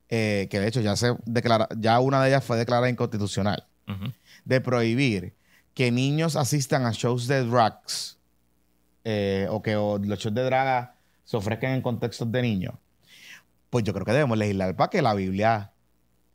[0.10, 3.66] eh, que de hecho ya se declara, ya una de ellas fue declarada inconstitucional,
[4.44, 5.34] de prohibir
[5.74, 8.18] que niños asistan a shows de drugs
[9.06, 12.74] eh, o que los shows de draga se ofrezcan en contextos de niños.
[13.70, 15.72] Pues yo creo que debemos legislar para que la Biblia,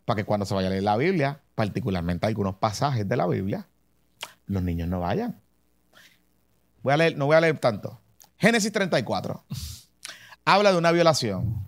[0.04, 3.66] para que cuando se vaya a leer la Biblia, particularmente algunos pasajes de la Biblia,
[4.46, 5.40] los niños no vayan.
[7.16, 8.00] No voy a leer tanto.
[8.38, 9.44] Génesis 34.
[10.44, 11.64] Habla de una violación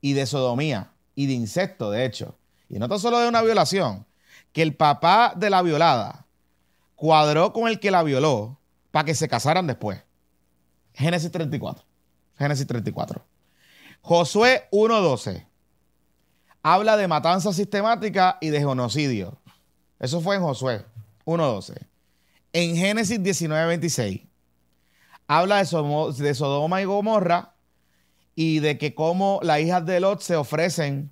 [0.00, 2.38] y de sodomía y de insecto, de hecho.
[2.68, 4.06] Y no tan solo de una violación,
[4.52, 6.26] que el papá de la violada
[6.96, 8.58] cuadró con el que la violó
[8.90, 10.02] para que se casaran después.
[10.94, 11.84] Génesis 34.
[12.38, 13.24] Génesis 34.
[14.00, 15.46] Josué 1.12.
[16.62, 19.38] Habla de matanza sistemática y de genocidio.
[19.98, 20.86] Eso fue en Josué
[21.26, 21.93] 1.12
[22.54, 24.28] en Génesis 19:26
[25.26, 27.56] habla de, Sodoma y Gomorra
[28.36, 31.10] y de que cómo las hijas de Lot se ofrecen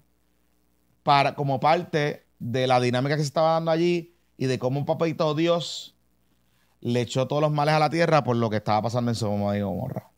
[1.02, 4.86] para, como parte de la dinámica que se estaba dando allí y de cómo un
[4.86, 5.96] papito Dios
[6.80, 9.56] le echó todos los males a la tierra por lo que estaba pasando en Sodoma
[9.56, 10.10] y Gomorra.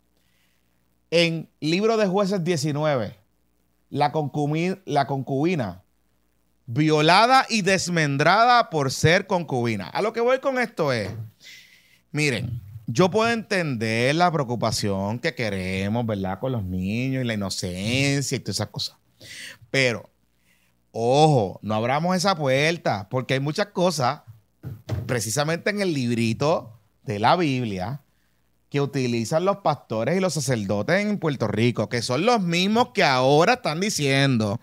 [1.11, 3.17] En libro de jueces 19,
[3.89, 4.13] la,
[4.85, 5.84] la concubina
[6.66, 9.88] violada y desmembrada por ser concubina.
[9.88, 11.11] A lo que voy con esto es,
[12.11, 16.38] miren, yo puedo entender la preocupación que queremos, ¿verdad?
[16.38, 18.96] Con los niños y la inocencia y todas esas cosas.
[19.70, 20.11] Pero,
[20.90, 24.22] ojo, no abramos esa puerta, porque hay muchas cosas,
[25.07, 28.04] precisamente en el librito de la Biblia,
[28.75, 33.05] que utilizan los pastores y los sacerdotes en Puerto Rico, que son los mismos que
[33.05, 34.61] ahora están diciendo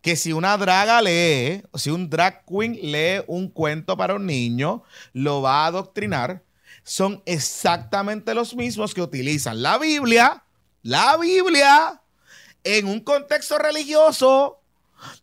[0.00, 4.82] que si una draga lee, si un drag queen lee un cuento para un niño,
[5.12, 6.42] lo va a adoctrinar,
[6.82, 10.42] son exactamente los mismos que utilizan la Biblia,
[10.82, 12.02] la Biblia,
[12.64, 14.60] en un contexto religioso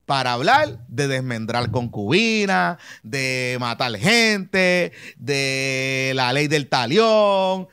[0.05, 7.67] para hablar de desmendrar concubina, de matar gente, de la ley del talión,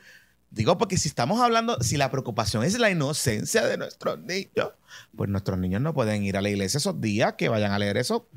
[0.57, 4.71] Digo, porque si estamos hablando, si la preocupación es la inocencia de nuestros niños,
[5.15, 7.95] pues nuestros niños no pueden ir a la iglesia esos días que vayan a leer
[7.97, 8.27] eso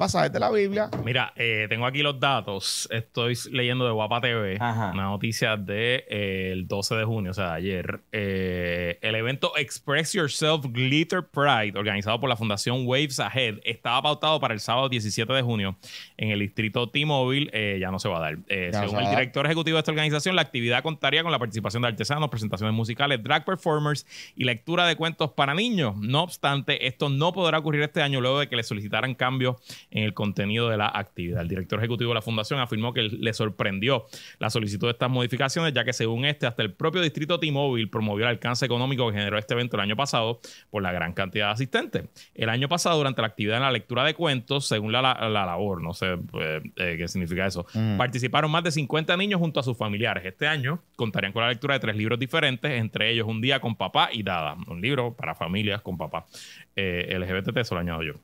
[0.00, 0.88] pasajes de la Biblia.
[1.04, 2.88] Mira, eh, tengo aquí los datos.
[2.90, 7.52] Estoy leyendo de Guapa TV una noticia del de, eh, 12 de junio, o sea,
[7.52, 8.00] ayer.
[8.10, 14.40] Eh, el evento Express Yourself Glitter Pride, organizado por la Fundación Waves Ahead, estaba pautado
[14.40, 15.76] para el sábado 17 de junio
[16.16, 17.78] en el distrito T-Mobile.
[17.78, 18.38] ya no se va a dar.
[18.48, 22.30] según el director ejecutivo de esta organización, la actividad contaría con la participación de artesanos,
[22.30, 25.94] presentaciones musicales, drag performers y lectura de cuentos para niños.
[25.98, 29.56] No obstante, esto no podrá ocurrir este año luego de que le solicitaran cambios
[29.90, 31.42] en el contenido de la actividad.
[31.42, 34.06] El director ejecutivo de la fundación afirmó que le sorprendió
[34.38, 38.26] la solicitud de estas modificaciones, ya que según este, hasta el propio distrito T-Mobile promovió
[38.26, 41.52] el alcance económico que generó este evento el año pasado por la gran cantidad de
[41.52, 42.04] asistentes.
[42.34, 45.94] El año pasado, durante la actividad en la lectura de cuentos, según la, labor, no
[45.94, 47.96] sé pues, eh, qué significa eso, mm.
[47.96, 50.24] participaron más de 50 niños junto a sus familiares.
[50.24, 53.76] Este año contarían con la lectura de tres libros diferentes, entre ellos Un día con
[53.76, 56.26] papá y Dada, un libro para familias con papá.
[56.76, 58.14] Eh, LGBT, eso lo añado yo.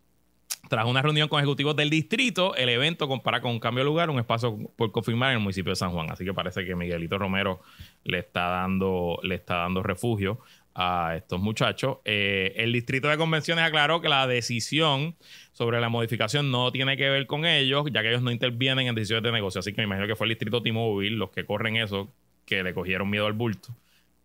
[0.68, 4.10] Tras una reunión con ejecutivos del distrito, el evento compara con un cambio de lugar,
[4.10, 6.10] un espacio por confirmar en el municipio de San Juan.
[6.10, 7.60] Así que parece que Miguelito Romero
[8.04, 10.40] le está dando, le está dando refugio
[10.74, 11.98] a estos muchachos.
[12.04, 15.16] Eh, el distrito de convenciones aclaró que la decisión
[15.52, 18.94] sobre la modificación no tiene que ver con ellos, ya que ellos no intervienen en
[18.94, 19.60] decisiones de negocio.
[19.60, 22.12] Así que me imagino que fue el distrito T-Mobile los que corren eso,
[22.44, 23.68] que le cogieron miedo al bulto.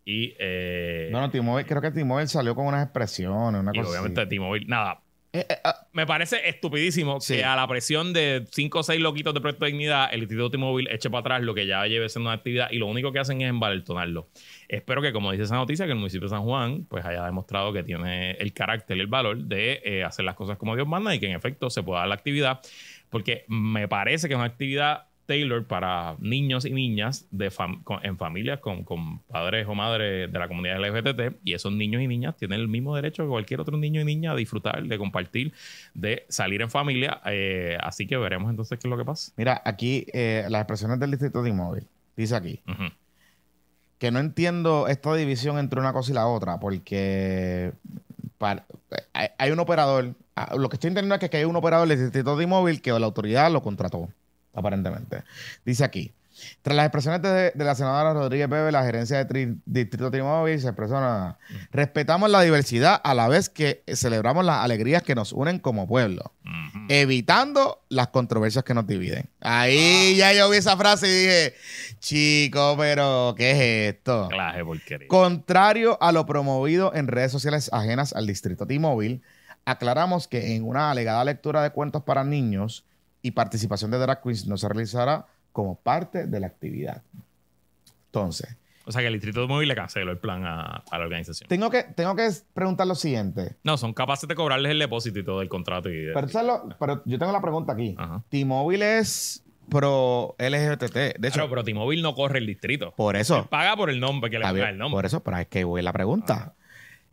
[0.04, 4.26] Y, eh, no, no, T-Mobile, creo que T-Mobile salió con unas expresiones, una y Obviamente,
[4.26, 5.00] T-Mobile, nada,
[5.34, 9.34] eh, eh, ah, me parece estupidísimo que a la presión de 5 o 6 loquitos
[9.34, 12.30] de Proyecto de Dignidad, el Instituto T-Mobile eche para atrás lo que ya lleve siendo
[12.30, 14.28] una actividad y lo único que hacen es envalentonarlo.
[14.68, 17.72] Espero que, como dice esa noticia, que el municipio de San Juan pues haya demostrado
[17.72, 21.16] que tiene el carácter y el valor de eh, hacer las cosas como Dios manda
[21.16, 22.60] y que en efecto se pueda dar la actividad,
[23.10, 27.50] porque me parece que es una actividad Taylor para niños y niñas de
[28.04, 32.36] en familias con, padres o madres de la comunidad LGBT y esos niños y niñas
[32.36, 35.54] tienen el mismo derecho que cualquier otro niño y niña a disfrutar, de compartir,
[35.94, 37.22] de salir en familia.
[37.28, 39.32] Eh, así que veremos entonces qué es lo que pasa.
[39.38, 41.88] Mira, aquí eh, las expresiones del distrito de inmóvil.
[42.18, 42.60] Dice aquí.
[44.00, 47.72] Que no entiendo esta división entre una cosa y la otra, porque
[49.14, 50.14] hay, un operador.
[50.36, 52.92] Ah, lo que estoy entendiendo es que hay un operador del distrito de inmóvil que
[52.92, 54.10] la autoridad lo contrató
[54.54, 55.24] aparentemente.
[55.66, 56.14] Dice aquí.
[56.62, 61.00] Tras las expresiones de, la senadora Rodríguez Bebe, la gerencia de Distrito Trimóvil se expresó
[61.00, 61.38] nada.
[61.72, 66.34] Respetamos la diversidad a la vez que celebramos las alegrías que nos unen como pueblo,
[66.90, 69.30] evitando las controversias que nos dividen.
[69.42, 70.18] Ahí ah.
[70.18, 71.54] ya yo vi esa frase y dije,
[72.00, 74.30] chico, pero ¿qué es esto?
[74.30, 74.62] Clase
[75.08, 79.22] Contrario a lo promovido en redes sociales ajenas al Distrito T-Mobile,
[79.66, 82.86] aclaramos que en una alegada lectura de cuentos para niños,
[83.22, 87.04] y participación de drag queens no se realizará como parte de la actividad.
[88.08, 88.58] Entonces.
[88.86, 91.48] O sea que el Distrito de Móvil le canceló el plan a, la organización.
[91.48, 93.56] Tengo que, tengo que preguntar lo siguiente.
[93.64, 95.90] No, son capaces de cobrarles el depósito y todo el contrato.
[95.90, 96.08] Y
[96.80, 97.96] pero, yo tengo la pregunta aquí.
[98.30, 100.94] T-Mobile es pro LGBT.
[100.94, 102.94] De hecho, claro, pero T-Mobile no corre el distrito.
[102.96, 103.48] Por eso.
[103.50, 104.98] paga por el nombre que le paga el nombre.
[104.98, 106.56] Por eso, pero es que voy a la pregunta.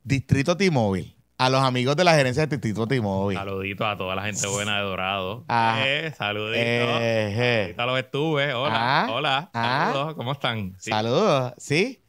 [0.03, 3.39] Distrito T-Mobile a los amigos de la gerencia de Titito T-Mobile.
[3.39, 5.45] Saludito a toda la gente buena de Dorado.
[5.49, 6.59] Ah, eh, saludito.
[6.59, 8.53] Eh, Ahorita los estuve.
[8.55, 8.75] Hola.
[8.75, 9.51] Ah, hola.
[9.55, 10.15] Ah, saludos.
[10.17, 10.75] ¿Cómo están?
[10.79, 11.53] Saludos.
[11.57, 12.03] ¿Sí?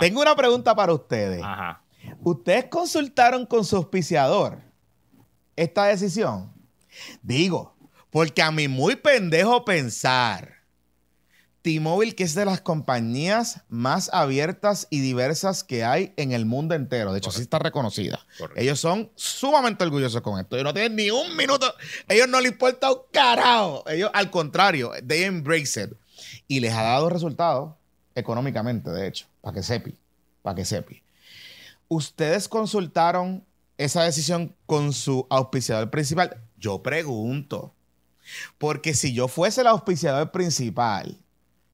[0.00, 1.40] Tengo una pregunta para ustedes.
[1.42, 1.82] Ajá.
[2.22, 4.58] ¿Ustedes consultaron con su auspiciador
[5.54, 6.52] esta decisión?
[7.22, 7.76] Digo,
[8.10, 10.53] porque a mí muy pendejo pensar
[11.64, 16.74] T-Mobile, que es de las compañías más abiertas y diversas que hay en el mundo
[16.74, 17.10] entero.
[17.10, 18.20] De hecho, sí está reconocida.
[18.54, 20.56] Ellos son sumamente orgullosos con esto.
[20.56, 21.74] Ellos no tienen ni un minuto.
[22.06, 23.82] Ellos no les importa un carajo.
[23.88, 25.92] Ellos, al contrario, they embrace it.
[26.46, 27.72] Y les ha dado resultados
[28.14, 29.94] económicamente, de hecho, para que sepi.
[30.42, 31.02] Para que sepi.
[31.88, 33.42] ¿Ustedes consultaron
[33.78, 36.42] esa decisión con su auspiciador principal?
[36.58, 37.72] Yo pregunto.
[38.58, 41.23] Porque si yo fuese el auspiciador principal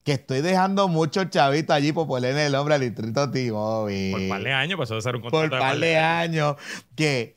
[0.04, 4.12] que estoy dejando muchos chavitos allí por ponerle el nombre al distrito T-Mobile.
[4.12, 5.50] Por par de años, pues eso ser un contrato.
[5.50, 6.56] Por par de años.
[6.96, 7.36] Que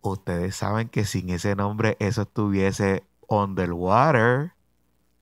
[0.00, 4.52] ustedes saben que sin ese nombre eso estuviese underwater.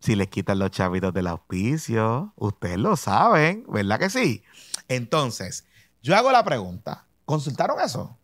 [0.00, 2.32] Si les quitan los chavitos del auspicio.
[2.36, 4.44] Ustedes lo saben, ¿verdad que sí?
[4.86, 5.66] Entonces,
[6.02, 7.06] yo hago la pregunta.
[7.24, 8.16] ¿Consultaron eso?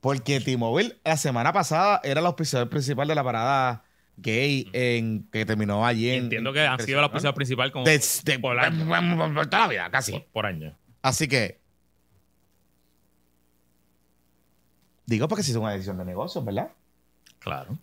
[0.00, 3.82] Porque T-Mobile la semana pasada era el auspiciador principal de la parada
[4.18, 6.24] gay en, que terminó allí en.
[6.24, 7.84] Entiendo que han sido la posición principal como.
[8.40, 8.86] por, año.
[9.34, 10.24] por, toda la vida, casi.
[10.32, 10.76] Por, año.
[11.02, 11.60] Así que.
[15.06, 16.70] Digo porque si es una decisión de negocios, ¿verdad?
[17.38, 17.78] Claro.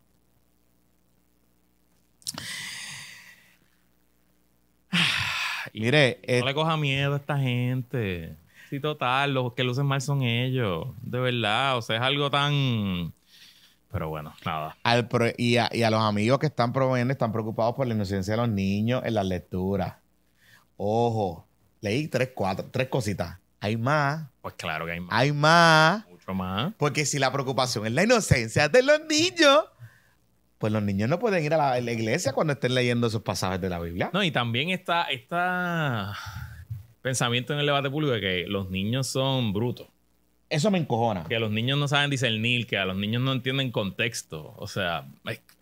[5.74, 6.20] Mire.
[6.40, 8.36] No le eh, coja miedo a esta gente.
[8.70, 9.34] Sí, total.
[9.34, 10.88] Los que lucen mal son ellos.
[11.02, 11.78] De verdad.
[11.78, 13.14] O sea, es algo tan
[13.92, 14.76] pero bueno, nada.
[15.38, 19.04] y, a, los amigos que están promoviendo están preocupados por la inocencia de los niños
[19.06, 19.96] en las lecturas.
[20.78, 21.48] Ojo,
[21.82, 23.40] leí tres, cuatro, tres cositas.
[23.62, 24.28] Hay más.
[24.42, 25.10] Pues claro que hay más.
[25.12, 26.08] Hay más.
[26.10, 26.74] Mucho más.
[26.78, 29.66] Porque si la preocupación es la inocencia de los niños,
[30.58, 33.70] pues los niños no pueden ir a la, iglesia cuando estén leyendo esos pasajes de
[33.70, 34.10] la Biblia.
[34.14, 36.16] No, y también está, está
[37.02, 39.88] pensamiento en el debate público de que los niños son brutos.
[40.50, 41.24] Eso me encojona.
[41.24, 44.54] Que los niños no saben discernir, que a los niños no entienden contexto.
[44.58, 45.08] O sea,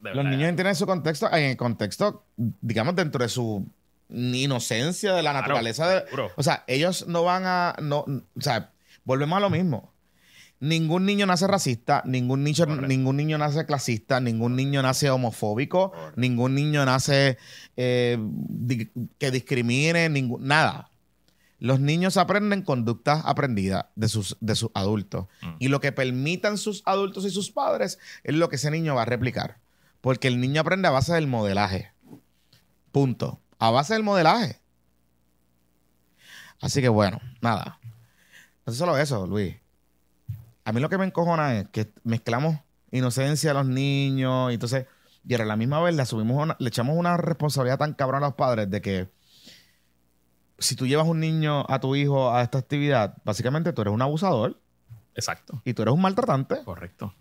[0.01, 3.65] los niños entienden su contexto en el contexto, digamos, dentro de su
[4.09, 5.87] inocencia de la naturaleza.
[5.87, 6.03] De,
[6.35, 7.75] o sea, ellos no van a.
[7.81, 8.71] No, o sea,
[9.05, 9.93] volvemos a lo mismo.
[10.59, 16.55] Ningún niño nace racista, ningún niño, ningún niño nace clasista, ningún niño nace homofóbico, ningún
[16.55, 17.37] niño nace
[17.75, 18.17] eh,
[19.17, 20.89] que discrimine, ningún, nada.
[21.63, 25.27] Los niños aprenden conductas aprendidas de sus, de sus adultos.
[25.41, 25.55] Mm.
[25.59, 29.03] Y lo que permitan sus adultos y sus padres es lo que ese niño va
[29.03, 29.59] a replicar.
[30.01, 31.93] Porque el niño aprende a base del modelaje.
[32.91, 33.39] Punto.
[33.59, 34.59] A base del modelaje.
[36.59, 37.79] Así que bueno, nada.
[38.65, 39.55] No es solo eso, Luis
[40.65, 42.57] a mí lo que me encojona es que mezclamos
[42.91, 44.85] inocencia a los niños y entonces,
[45.27, 48.35] y a la misma vez le, subimos le echamos una responsabilidad tan cabrón a los
[48.35, 49.09] padres de que
[50.57, 54.01] si tú llevas un niño a tu hijo a esta actividad, básicamente tú eres un
[54.01, 54.59] abusador.
[55.15, 55.61] Exacto.
[55.65, 56.63] Y tú eres un maltratante.
[56.63, 57.13] Correcto.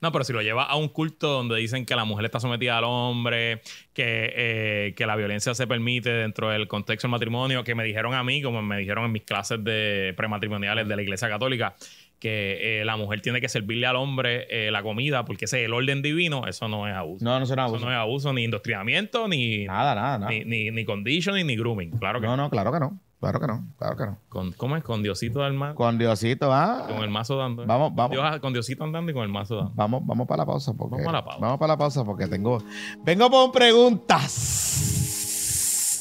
[0.00, 2.78] No, pero si lo lleva a un culto donde dicen que la mujer está sometida
[2.78, 7.74] al hombre, que, eh, que la violencia se permite dentro del contexto del matrimonio, que
[7.74, 11.28] me dijeron a mí, como me dijeron en mis clases de prematrimoniales de la Iglesia
[11.28, 11.74] Católica,
[12.18, 15.66] que eh, la mujer tiene que servirle al hombre eh, la comida porque ese es
[15.66, 17.24] el orden divino, eso no es abuso.
[17.24, 17.76] No, no es abuso.
[17.76, 19.66] Eso no es abuso, ni indoctrinamiento, ni.
[19.66, 20.30] Nada, nada, nada.
[20.30, 21.92] Ni, ni, ni conditioning, ni grooming.
[21.92, 22.36] Claro que no.
[22.36, 22.98] No, no, claro que no.
[23.20, 24.18] Claro que no, claro que no.
[24.28, 24.84] Con, ¿Cómo es?
[24.84, 25.74] Con Diosito del mar.
[25.74, 26.84] Con Diosito, ah.
[26.88, 27.66] Con el mazo dando.
[27.66, 28.16] Vamos, vamos.
[28.40, 29.72] con Diosito andando y con el mazo dando.
[29.74, 30.72] Vamos, vamos para la pausa.
[30.74, 31.40] Porque, vamos para la pausa.
[31.40, 32.62] Vamos para la pausa porque tengo.
[33.04, 34.94] Vengo con preguntas.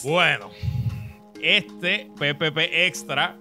[0.04, 0.52] Bueno.
[1.42, 3.38] Este PPP Extra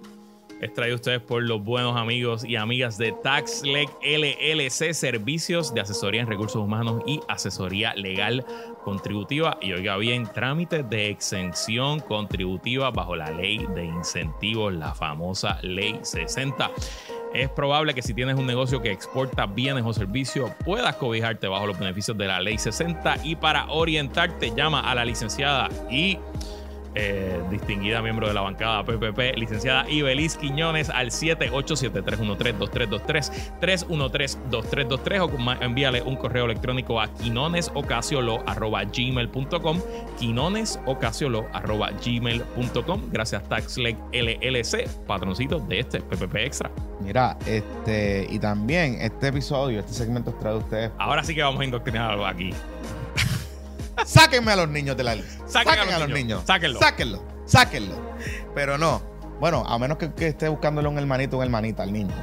[0.61, 6.23] es traído ustedes por los buenos amigos y amigas de TaxLeg LLC, servicios de asesoría
[6.23, 8.45] en recursos humanos y asesoría legal
[8.83, 9.59] contributiva.
[9.61, 15.99] Y oiga bien, trámites de exención contributiva bajo la ley de incentivos, la famosa ley
[16.03, 16.71] 60.
[17.35, 21.67] Es probable que si tienes un negocio que exporta bienes o servicios, puedas cobijarte bajo
[21.67, 23.19] los beneficios de la ley 60.
[23.25, 26.19] Y para orientarte, llama a la licenciada y
[26.97, 35.31] eh, distinguida miembro de la bancada PPP, licenciada Ibeliz Quiñones, al 787-313-2323, 313-2323 o
[35.63, 39.81] envíale un correo electrónico a quinonesocasiolo.gmail.com,
[40.19, 43.03] quinonesocasiolo.gmail.com.
[43.11, 46.71] Gracias TaxLeg LLC, patroncito de este PPP Extra.
[47.01, 50.91] Mira, este, y también este episodio, este segmento es traído ustedes.
[50.99, 52.55] Ahora sí que vamos a indoctrinar algo aquí.
[54.05, 55.47] Sáquenme a los niños de la lista.
[55.47, 56.43] Sáquenme a los, niños.
[56.47, 56.79] Sáquenlo.
[56.79, 57.23] Sáquenlo.
[57.45, 57.97] Sáquenlo.
[58.55, 59.03] Pero no.
[59.41, 62.15] Bueno, a menos que, esté buscándole un hermanito o una hermanita al niño.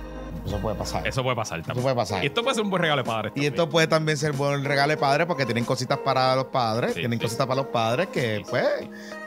[0.45, 1.07] Eso puede pasar.
[1.07, 1.77] Eso puede pasar también.
[1.77, 2.23] Eso puede pasar.
[2.23, 3.31] Y esto puede ser un buen regalo de padre.
[3.35, 6.45] Y esto puede también ser un buen regalo de padre porque tienen cositas para los
[6.45, 6.95] padres.
[6.95, 8.65] tienen cositas para los padres que, pues,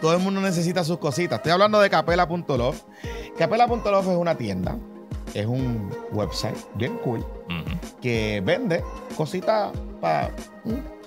[0.01, 1.39] todo el mundo necesita sus cositas.
[1.39, 2.83] Estoy hablando de capela.love.
[3.39, 4.77] Capela.love es una tienda.
[5.33, 7.25] Es un website bien cool
[8.01, 8.83] que vende
[9.17, 10.31] cositas para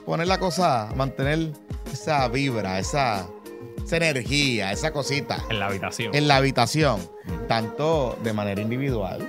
[0.10, 1.52] poner la cosa, mantener
[1.94, 3.30] esa vibra, esa,
[3.92, 5.46] energía, esa cosita.
[5.52, 6.16] En la habitación.
[6.16, 7.00] En la habitación.
[7.48, 9.20] Tanto de manera individual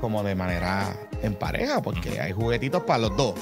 [0.00, 3.34] como de manera en pareja, porque hay juguetitos para los dos.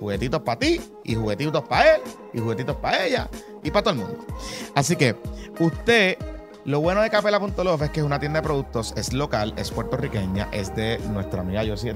[0.00, 2.00] Juguetitos para ti y juguetitos para él
[2.32, 3.28] y juguetitos para ella
[3.62, 4.26] y para todo el mundo.
[4.74, 5.14] Así que
[5.58, 6.16] usted
[6.64, 10.48] lo bueno de Capela.love es que es una tienda de productos, es local, es puertorriqueña,
[10.50, 11.94] es de nuestra amiga Josie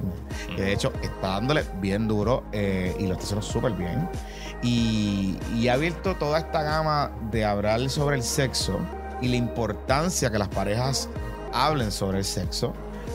[0.55, 4.09] que de hecho está dándole bien duro eh, y lo está haciendo súper bien.
[4.63, 8.79] Y, ha abierto toda esta gama de hablar sobre el sexo
[9.21, 11.09] y la importancia que las parejas
[11.53, 12.73] hablen sobre el sexo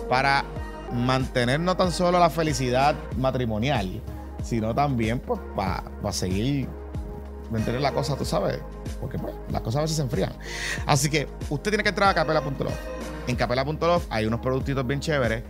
[0.10, 0.46] para
[0.92, 4.02] mantener no tan solo la felicidad matrimonial,
[4.44, 6.68] sino también pues, para seguir
[7.52, 8.60] mantener la cosa, tú sabes,
[9.04, 10.32] porque pues, las cosas a veces se enfrían.
[10.86, 12.74] Así que usted tiene que entrar a capela.love.
[13.28, 15.44] En capela.love hay unos productitos bien chéveres.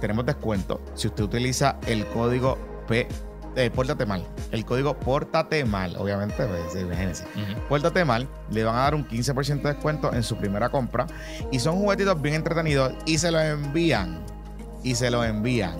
[0.00, 3.06] Tenemos descuento si usted utiliza el código P.
[3.54, 4.26] Eh, pórtate mal.
[4.50, 7.24] El código Pórtate mal, obviamente, pues, imagínense.
[7.68, 11.06] Pórtate mal, le van a dar un 15% de descuento en su primera compra.
[11.52, 14.24] Y son juguetitos bien entretenidos y se los envían.
[14.82, 15.76] Y se los envían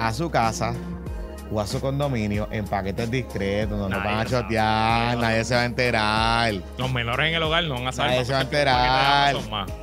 [0.00, 0.74] a su casa
[1.50, 5.62] o a su condominio en paquetes discretos, donde no van a chotear, nadie se va
[5.62, 6.54] a enterar.
[6.78, 8.12] Los menores en el hogar no van a saber.
[8.12, 9.36] Nadie se va a enterar.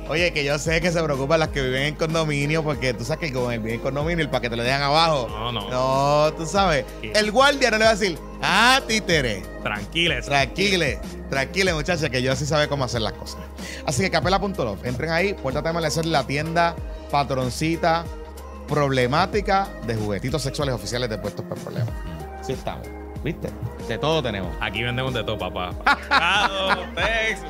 [0.08, 3.28] Oye, que yo sé que se preocupan las que viven en condominio, porque tú sabes
[3.28, 5.28] que con el bien en condominio, el paquete lo dejan abajo.
[5.28, 5.70] No, no.
[5.70, 6.84] No, tú sabes.
[7.02, 9.42] El guardia no le va a decir, ah, títere.
[9.62, 10.26] Tranquiles.
[10.26, 13.40] Tranquile, tranquile, muchachas, que yo sí sabe cómo hacer las cosas.
[13.86, 16.74] Así que capela.love, entren ahí, puerta de ser la tienda
[17.10, 18.04] patroncita
[18.72, 21.92] problemática de juguetitos sexuales oficiales de puestos por problemas.
[22.40, 22.88] Sí estamos.
[23.22, 23.50] ¿Viste?
[23.86, 24.56] De todo tenemos.
[24.60, 25.74] Aquí vendemos de todo, papá.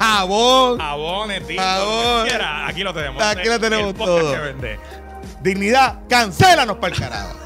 [0.00, 0.78] jabón.
[0.78, 1.60] Jabones, tío.
[1.60, 2.28] Jabón.
[2.66, 3.22] Aquí lo tenemos.
[3.22, 4.34] Aquí lo tenemos todo.
[5.40, 7.36] Dignidad, cancélanos para el carajo.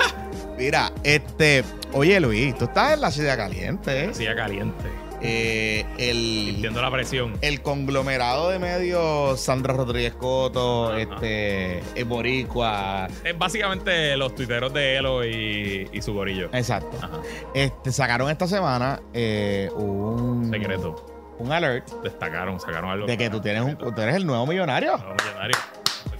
[0.56, 1.62] Mira, este.
[1.92, 4.06] Oye, Luis, tú estás en la ciudad caliente.
[4.06, 4.14] ¿eh?
[4.14, 5.05] Silla caliente.
[5.22, 7.38] Eh, el, Sintiendo la presión.
[7.40, 13.08] el conglomerado de medios, Sandra Rodríguez Coto, este, eh, Boricua.
[13.24, 16.48] Es básicamente los tuiteros de Elo y, y su gorillo.
[16.52, 16.96] Exacto.
[17.02, 17.20] Ajá.
[17.54, 21.34] Este, sacaron esta semana eh, un Secreto.
[21.38, 23.06] un alert Destacaron, sacaron algo.
[23.06, 24.96] de que tú tienes un, tú eres el nuevo millonario.
[24.98, 25.56] No, millonario.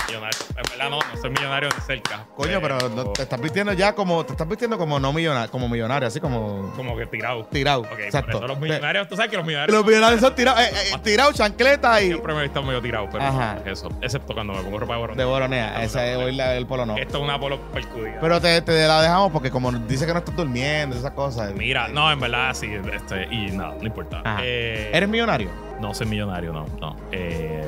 [0.08, 0.38] Millonario.
[0.50, 2.24] En verdad no, no soy millonario ni cerca.
[2.36, 5.68] Coño, pero no- te estás vistiendo ya como te estás vistiendo como no millonario, como
[5.68, 7.44] millonario, así como Como que tirado.
[7.46, 7.80] tirado.
[7.82, 8.32] Ok, Exacto.
[8.32, 10.98] por eso los millonarios, tú sabes que los millonarios Los millonarios son tirados, eh, eh,
[11.02, 13.58] tirados, chancleta y siempre me he visto medio tirado, pero Ajá.
[13.64, 13.88] es eso.
[14.00, 15.16] Excepto cuando me pongo ropa de borón.
[15.16, 15.82] de boronea.
[15.82, 16.96] Ese es hoy el polo no.
[16.96, 18.18] Esto es una polo percudida.
[18.20, 21.52] Pero te, te la dejamos porque como dice que no estás durmiendo, esas cosas.
[21.54, 24.22] Mira, no, en verdad sí, este, y nada, no importa.
[24.42, 25.50] Eh, ¿Eres millonario?
[25.80, 26.96] No soy millonario, no, no.
[27.12, 27.62] Eh,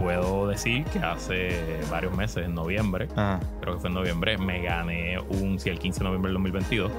[0.00, 3.38] puedo decir que hace varios meses, en noviembre, Ajá.
[3.60, 6.90] creo que fue en noviembre, me gané un, sí, el 15 de noviembre del 2022,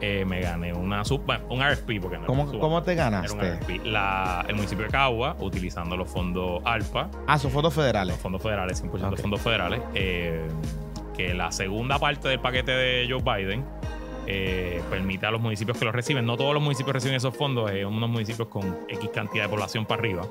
[0.00, 3.54] eh, me gané una sub, un RFP, porque no ¿Cómo, ¿Cómo te Era un ganaste?
[3.56, 3.84] RFP.
[3.86, 8.14] La- el municipio de Cagua, utilizando los fondos ALPA, Ah, son fotos federales.
[8.14, 9.20] los fondos federales, 100% Ok.
[9.20, 10.46] fondos federales, eh,
[11.16, 13.64] que la segunda parte del paquete de Joe Biden
[14.26, 17.70] eh, permite a los municipios que los reciben, no todos los municipios reciben esos fondos,
[17.70, 20.26] eh, unos municipios con X cantidad de población para arriba,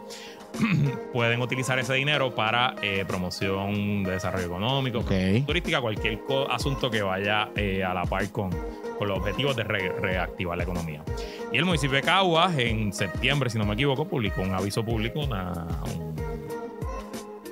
[1.14, 5.04] pueden utilizar ese dinero para eh, promoción de desarrollo económico,
[5.46, 6.20] turística, cualquier
[6.50, 8.50] asunto que vaya eh, a la par con,
[8.98, 11.04] con los objetivos de re- reactivar la economía.
[11.52, 15.20] Y el municipio de Caguas, en septiembre, si no me equivoco, publicó un aviso público,
[15.22, 16.16] una- un,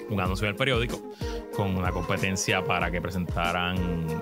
[0.10, 1.00] un anuncio en el periódico,
[1.62, 3.78] con una competencia para que presentaran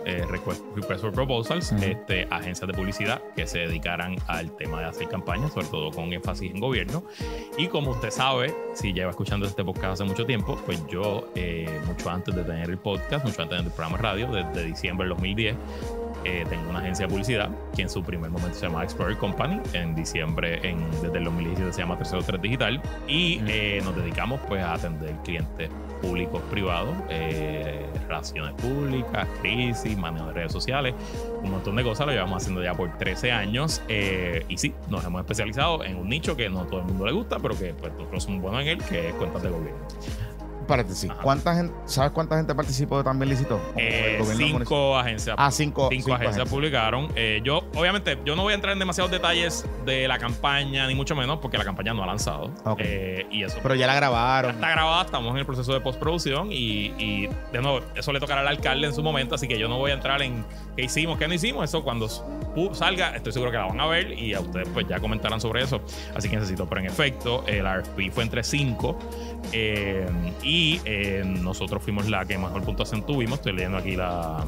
[0.06, 1.84] eh, request, request for proposals, Ujú.
[1.86, 6.12] este, agencias de publicidad que se dedicaran al tema de hacer campañas, sobre todo con
[6.12, 7.02] énfasis en gobierno.
[7.58, 11.80] Y como usted sabe, si lleva escuchando este podcast hace mucho tiempo, pues yo, eh,
[11.88, 14.66] mucho antes de tener el podcast, mucho antes de tener el programa de radio, desde
[14.66, 15.56] diciembre del 2010,
[16.26, 19.60] eh, tengo una agencia de publicidad que en su primer momento se llama Explorer Company.
[19.74, 22.82] En diciembre, en, desde el 2017, se llama 303 Digital.
[23.08, 23.46] Y Mm.
[23.48, 25.70] eh, nos dedicamos pues a atender clientes
[26.02, 30.94] públicos, privados, eh, relaciones públicas, crisis, manejo de redes sociales,
[31.44, 32.08] un montón de cosas.
[32.08, 33.82] Lo llevamos haciendo ya por 13 años.
[33.90, 37.12] y sí, nos hemos especializado en un nicho que no a todo el mundo le
[37.12, 39.80] gusta, pero que pues, nosotros somos buenos en él, que es cuentas de gobierno.
[40.70, 41.10] Paréntesis.
[41.10, 41.22] Ajá.
[41.22, 43.60] ¿Cuánta gente, ¿Sabes cuánta gente participó también licitó?
[43.76, 47.10] Eh, cinco agencias Ah, cinco, cinco, agencias publicaron.
[47.16, 50.94] Eh, yo, obviamente, yo no voy a entrar en demasiados detalles de la campaña, ni
[50.96, 52.52] mucho menos, porque la campaña no ha lanzado.
[52.64, 52.80] Ok.
[52.84, 54.52] Eh, y eso Pero ya la ya grabaron.
[54.52, 58.42] está grabada, estamos en el proceso de postproducción y, y, de nuevo, eso le tocará
[58.42, 60.46] al alcalde en su momento, así que yo no voy a entrar en
[60.76, 61.64] qué hicimos, qué no hicimos.
[61.64, 62.08] Eso cuando
[62.74, 65.64] salga, estoy seguro que la van a ver y a ustedes pues ya comentarán sobre
[65.64, 65.82] eso.
[66.16, 68.98] Así que necesito, pero en efecto, el RFP fue entre cinco
[69.52, 70.06] eh,
[70.60, 73.40] y eh, nosotros fuimos la que mejor puntuación tuvimos.
[73.40, 74.44] Estoy leyendo aquí la,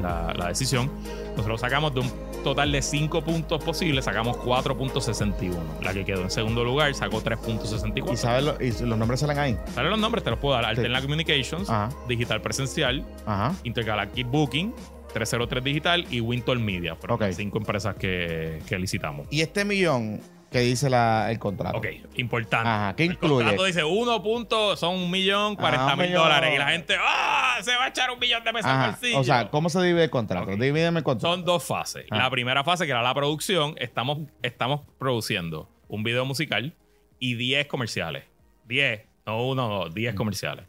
[0.00, 0.90] la, la decisión.
[1.36, 2.10] Nosotros sacamos de un
[2.44, 5.52] total de 5 puntos posibles, sacamos 4.61.
[5.82, 8.12] La que quedó en segundo lugar sacó 3.64.
[8.12, 9.56] ¿Y sabes lo- y los nombres salen ahí?
[9.74, 10.64] Salen los nombres, te los puedo dar.
[10.64, 11.88] Alterna Communications, Ajá.
[12.08, 13.54] Digital Presencial, Ajá.
[13.64, 14.72] Intergalactic Booking,
[15.12, 16.94] 303 Digital y Winton Media.
[16.94, 17.22] Fueron Ok.
[17.22, 19.26] las cinco empresas que, que licitamos.
[19.30, 20.20] Y este millón
[20.50, 21.78] que dice la, el contrato.
[21.78, 21.86] Ok,
[22.16, 22.68] importante.
[22.68, 23.44] Ajá, ¿qué El incluye?
[23.44, 26.22] contrato dice 1 punto, son un millón, 40 Ah, un mil millón.
[26.24, 26.52] dólares.
[26.54, 27.58] Y la gente, ¡ah!
[27.62, 29.18] Se va a echar un millón de pesos al bolsillo.
[29.20, 30.50] O sea, ¿cómo se divide el contrato?
[30.50, 30.58] Ok.
[30.58, 31.34] Divídeme el contrato.
[31.34, 32.04] Son dos fases.
[32.10, 36.74] La primera fase, que era la producción, estamos, estamos produciendo un video musical
[37.18, 38.24] y 10 comerciales.
[38.66, 40.66] 10, no uno, no, 10 comerciales.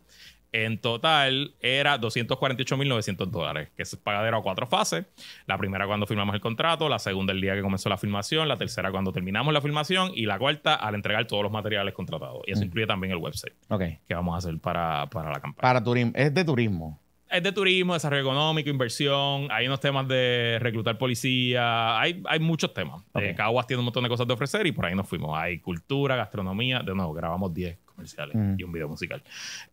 [0.54, 5.06] En total era 248.900 dólares, que es pagadero a cuatro fases.
[5.48, 8.58] La primera cuando firmamos el contrato, la segunda el día que comenzó la filmación, la
[8.58, 12.42] tercera cuando terminamos la filmación y la cuarta al entregar todos los materiales contratados.
[12.48, 12.66] Y eso Mm.
[12.66, 13.54] incluye también el website
[14.08, 15.62] que vamos a hacer para, para la campaña.
[15.62, 16.12] Para turismo.
[16.16, 17.00] Es de turismo.
[17.32, 19.48] Es de turismo, desarrollo económico, inversión.
[19.52, 21.98] Hay unos temas de reclutar policía.
[22.00, 23.04] Hay, hay muchos temas.
[23.16, 25.38] Eh, Caguas tiene un montón de cosas de ofrecer y por ahí nos fuimos.
[25.40, 26.80] Hay cultura, gastronomía.
[26.80, 29.24] De nuevo, grabamos 10 comerciales y un video musical.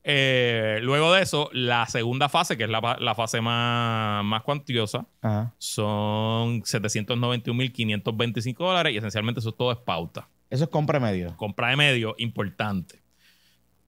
[0.04, 5.06] Eh, luego de eso, la segunda fase, que es la, la fase más, más cuantiosa,
[5.20, 5.52] Ajá.
[5.58, 10.28] son 791.525 dólares y esencialmente eso todo es pauta.
[10.50, 11.36] Eso es compra medio.
[11.36, 13.00] Compra de medio, importante.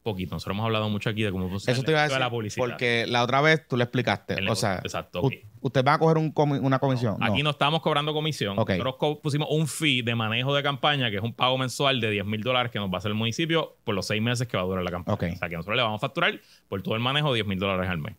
[0.03, 0.35] Poquito.
[0.35, 2.25] Nosotros hemos hablado mucho aquí de cómo funciona Eso te iba a esto de decir.
[2.27, 2.67] la publicidad.
[2.67, 4.35] Porque la otra vez tú le explicaste.
[4.35, 5.33] El o sea, Exacto, u- ok.
[5.61, 7.17] usted va a coger un comi- una comisión.
[7.21, 7.27] No.
[7.27, 8.57] Aquí no estamos cobrando comisión.
[8.57, 12.11] Nosotros co- pusimos un fee de manejo de campaña, que es un pago mensual de
[12.11, 14.57] 10 mil dólares que nos va a hacer el municipio por los seis meses que
[14.57, 15.15] va a durar la campaña.
[15.35, 17.91] O sea que nosotros le vamos a facturar por todo el manejo 10 mil dólares
[17.91, 18.17] al mes.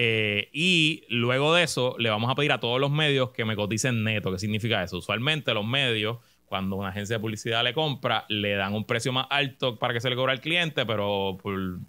[0.00, 3.56] Eh, y luego de eso, le vamos a pedir a todos los medios que me
[3.56, 4.30] coticen neto.
[4.30, 4.98] ¿Qué significa eso?
[4.98, 6.18] Usualmente los medios,
[6.48, 10.00] cuando una agencia de publicidad le compra, le dan un precio más alto para que
[10.00, 11.38] se le cobre al cliente, pero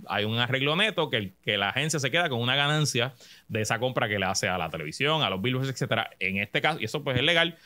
[0.07, 3.13] hay un arreglo neto que, que la agencia se queda con una ganancia
[3.47, 6.09] de esa compra que le hace a la televisión, a los billboards, etcétera.
[6.19, 7.57] En este caso, y eso pues es legal,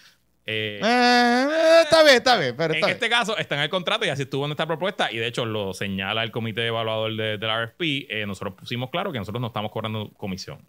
[0.45, 2.55] eh, eh, está bien, está bien.
[2.57, 5.17] Pero en este caso está en el contrato y así estuvo en esta propuesta y
[5.17, 7.81] de hecho lo señala el comité evaluador de, del RFP.
[8.09, 10.59] Eh, nosotros pusimos claro que nosotros no estamos cobrando comisión.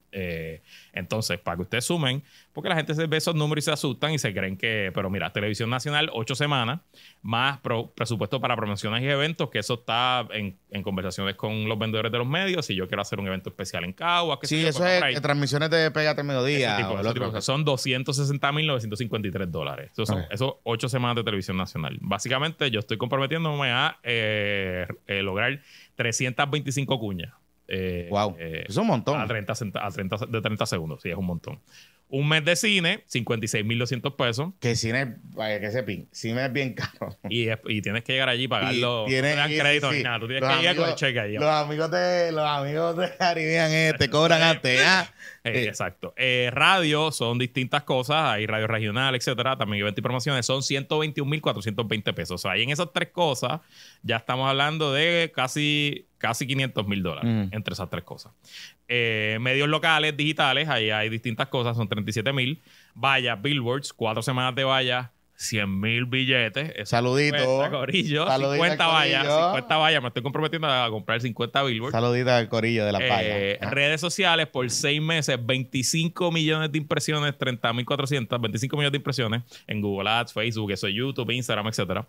[0.93, 2.23] entonces, para que ustedes sumen,
[2.53, 5.11] porque la gente se ve esos números y se asustan y se creen que, pero
[5.11, 6.81] mira, Televisión Nacional, ocho semanas,
[7.25, 7.59] más
[7.95, 12.27] presupuesto para promociones y eventos, que eso está en, conversaciones con los vendedores de los
[12.27, 12.67] medios.
[12.67, 15.91] Si yo quiero hacer un evento especial en Caguas, que Sí, eso es transmisiones de
[15.91, 16.77] Pégate Mediodía.
[17.41, 19.91] son 260.953 dólares.
[19.93, 21.97] Eso son esos ocho semanas de Televisión Nacional.
[22.03, 25.63] Básicamente, yo estoy comprometiéndome a eh, eh, lograr
[25.95, 27.33] 325 cuñas.
[28.11, 29.19] wow, eh, es un montón.
[29.19, 31.59] A 30, a 30, de 30 segundos, sí, es un montón.
[32.09, 34.53] Un mes de cine, 56.200 pesos.
[34.61, 37.17] Que cine, vaya que pin, cine es bien caro.
[37.29, 39.07] Y, y tienes que llegar allí y pagarlo.
[39.09, 40.21] Y no te dan crédito ni nada.
[40.21, 41.35] Tú tienes que llegar con el cheque allí.
[41.35, 44.81] Los amigos de, los amigos de Caribbean eh, te cobran antes.
[44.85, 45.11] ¿ah?
[45.43, 46.15] Eh, exacto.
[46.17, 48.17] Eh, radio son distintas cosas.
[48.17, 49.57] Hay radio regional, etcétera.
[49.57, 50.47] También eventos y promociones.
[50.47, 52.35] Son 121.420 pesos.
[52.35, 53.61] O sea, ahí en esas tres cosas
[54.03, 57.55] ya estamos hablando de casi, casi 500 mil dólares mm.
[57.55, 58.33] entre esas tres cosas.
[58.89, 61.77] Eh, medios locales, digitales, ahí hay distintas cosas.
[61.77, 62.63] Son 37 mil.
[62.95, 66.89] Vallas, billboards, cuatro semanas de vallas 100 mil billetes.
[66.89, 67.71] Saludito.
[67.71, 69.27] Corillo, 50 vallas.
[69.27, 70.03] 50 vallas.
[70.03, 71.93] Me estoy comprometiendo a comprar 50 billboards.
[71.93, 77.35] Saludito al corillo de la eh, Redes sociales por 6 meses, 25 millones de impresiones,
[77.35, 82.07] 30.400, 25 millones de impresiones en Google Ads, Facebook, eso YouTube, Instagram, etcétera.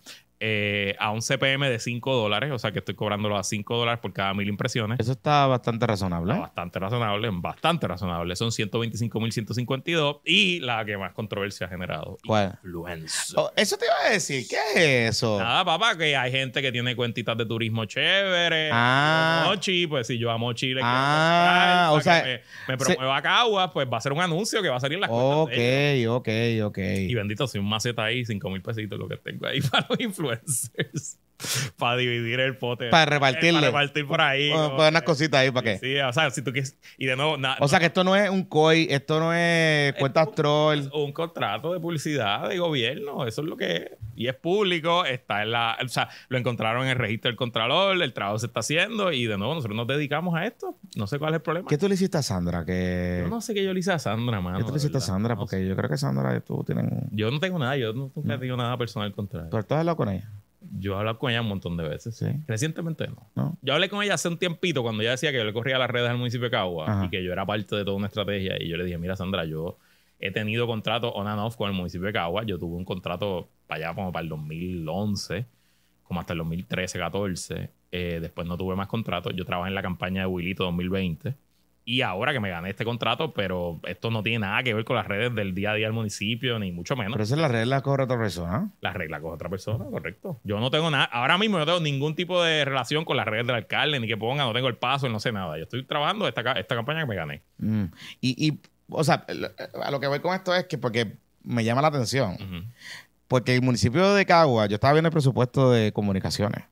[0.47, 3.99] Eh, a un CPM de 5 dólares, o sea que estoy cobrándolo a 5 dólares
[3.99, 4.99] por cada mil impresiones.
[4.99, 6.37] Eso está bastante razonable.
[6.37, 8.35] bastante razonable, bastante razonable.
[8.35, 12.19] Son 125.152 y la que más controversia ha generado.
[12.27, 12.59] ¿Cuál?
[13.35, 14.45] Oh, eso te iba a decir.
[14.47, 14.55] ¿Qué
[15.07, 15.39] es eso?
[15.39, 18.69] Nada, papá, que hay gente que tiene cuentitas de turismo chévere.
[18.71, 19.45] Ah.
[19.47, 23.71] Mochi, pues si yo a Mochi le ah, o sea, me, me promueva a Caguas,
[23.73, 25.57] pues va a ser un anuncio que va a salir en las Ok,
[26.07, 26.29] ok,
[26.65, 26.77] ok.
[26.77, 29.99] Y bendito, soy un maceta ahí, 5 mil pesitos lo que tengo ahí para los
[29.99, 30.34] influencers.
[30.43, 30.69] was.
[30.75, 31.17] There's
[31.77, 32.89] para dividir el pote.
[32.89, 33.59] Para repartirle.
[33.59, 34.51] Para repartir por ahí.
[34.51, 35.77] Para unas cositas ahí, ¿para qué?
[35.79, 36.77] Sí, o sea, si tú quieres.
[36.97, 40.31] Y de nuevo, O sea, que esto no es un COI, esto no es cuentas
[40.33, 40.89] troll.
[40.93, 43.91] Un contrato de publicidad de gobierno, eso es lo que es.
[44.15, 45.77] Y es público, está en la.
[45.83, 49.25] O sea, lo encontraron en el registro del Contralor, el trabajo se está haciendo y
[49.25, 50.77] de nuevo, nosotros nos dedicamos a esto.
[50.95, 51.67] No sé cuál es el problema.
[51.67, 52.63] ¿Qué tú le hiciste a Sandra?
[52.65, 53.21] Que...
[53.23, 54.57] Yo no sé qué yo le hice a Sandra, mano.
[54.57, 55.35] ¿Qué tú le hiciste a Sandra?
[55.35, 56.85] Porque yo creo que Sandra, tú tienes.
[57.11, 59.49] Yo no tengo nada, yo nunca tengo nada personal contra ella.
[59.49, 60.31] ¿Tú has hablado con ella?
[60.77, 62.15] Yo he hablado con ella un montón de veces.
[62.15, 62.27] Sí.
[62.47, 63.57] Recientemente no.
[63.61, 65.89] Yo hablé con ella hace un tiempito cuando ella decía que yo le corría las
[65.89, 68.55] redes al municipio de Cagua y que yo era parte de toda una estrategia.
[68.59, 69.77] Y yo le dije, mira, Sandra, yo
[70.19, 72.43] he tenido contratos on and off con el municipio de Cagua.
[72.43, 75.45] Yo tuve un contrato para allá como para el 2011,
[76.03, 77.69] como hasta el 2013, 14.
[77.91, 79.33] Eh, después no tuve más contratos.
[79.35, 81.44] Yo trabajé en la campaña de Wilito 2020
[81.87, 84.95] y ahora que me gané este contrato, pero esto no tiene nada que ver con
[84.95, 87.13] las redes del día a día del municipio, ni mucho menos.
[87.13, 88.71] Pero esa es la regla con otra persona.
[88.81, 90.39] La regla con otra persona, correcto.
[90.43, 93.45] Yo no tengo nada, ahora mismo no tengo ningún tipo de relación con las redes
[93.45, 95.57] del alcalde, ni que ponga, no tengo el paso, no sé nada.
[95.57, 97.41] Yo estoy trabajando esta, esta campaña que me gané.
[97.59, 97.85] Mm.
[98.19, 98.59] Y, y,
[98.89, 99.23] o sea,
[99.83, 101.13] a lo que voy con esto es que porque
[101.43, 102.35] me llama la atención.
[103.27, 106.63] Porque el municipio de Cagua, yo estaba viendo el presupuesto de comunicaciones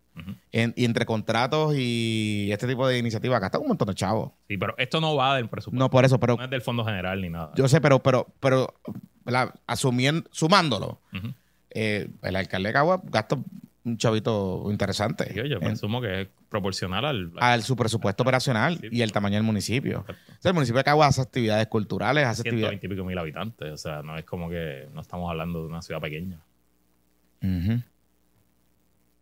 [0.51, 4.31] y entre contratos y este tipo de iniciativas, está un montón de chavos.
[4.47, 5.83] Sí, pero esto no va del presupuesto.
[5.83, 6.37] No, por eso, pero.
[6.37, 7.51] No es del Fondo General ni nada.
[7.55, 8.73] Yo sé, pero, pero, pero
[9.65, 10.99] asumiendo, sumándolo,
[11.71, 13.37] eh, el alcalde de Cagua gasta
[13.85, 15.33] un chavito interesante.
[15.47, 20.05] yo, presumo que es proporcional al, al su presupuesto operacional y el tamaño del municipio.
[20.43, 22.81] el municipio de Cagua hace actividades culturales, hace actividades.
[22.81, 23.71] y pico mil habitantes.
[23.71, 26.39] O sea, no es como que no estamos hablando de una ciudad pequeña.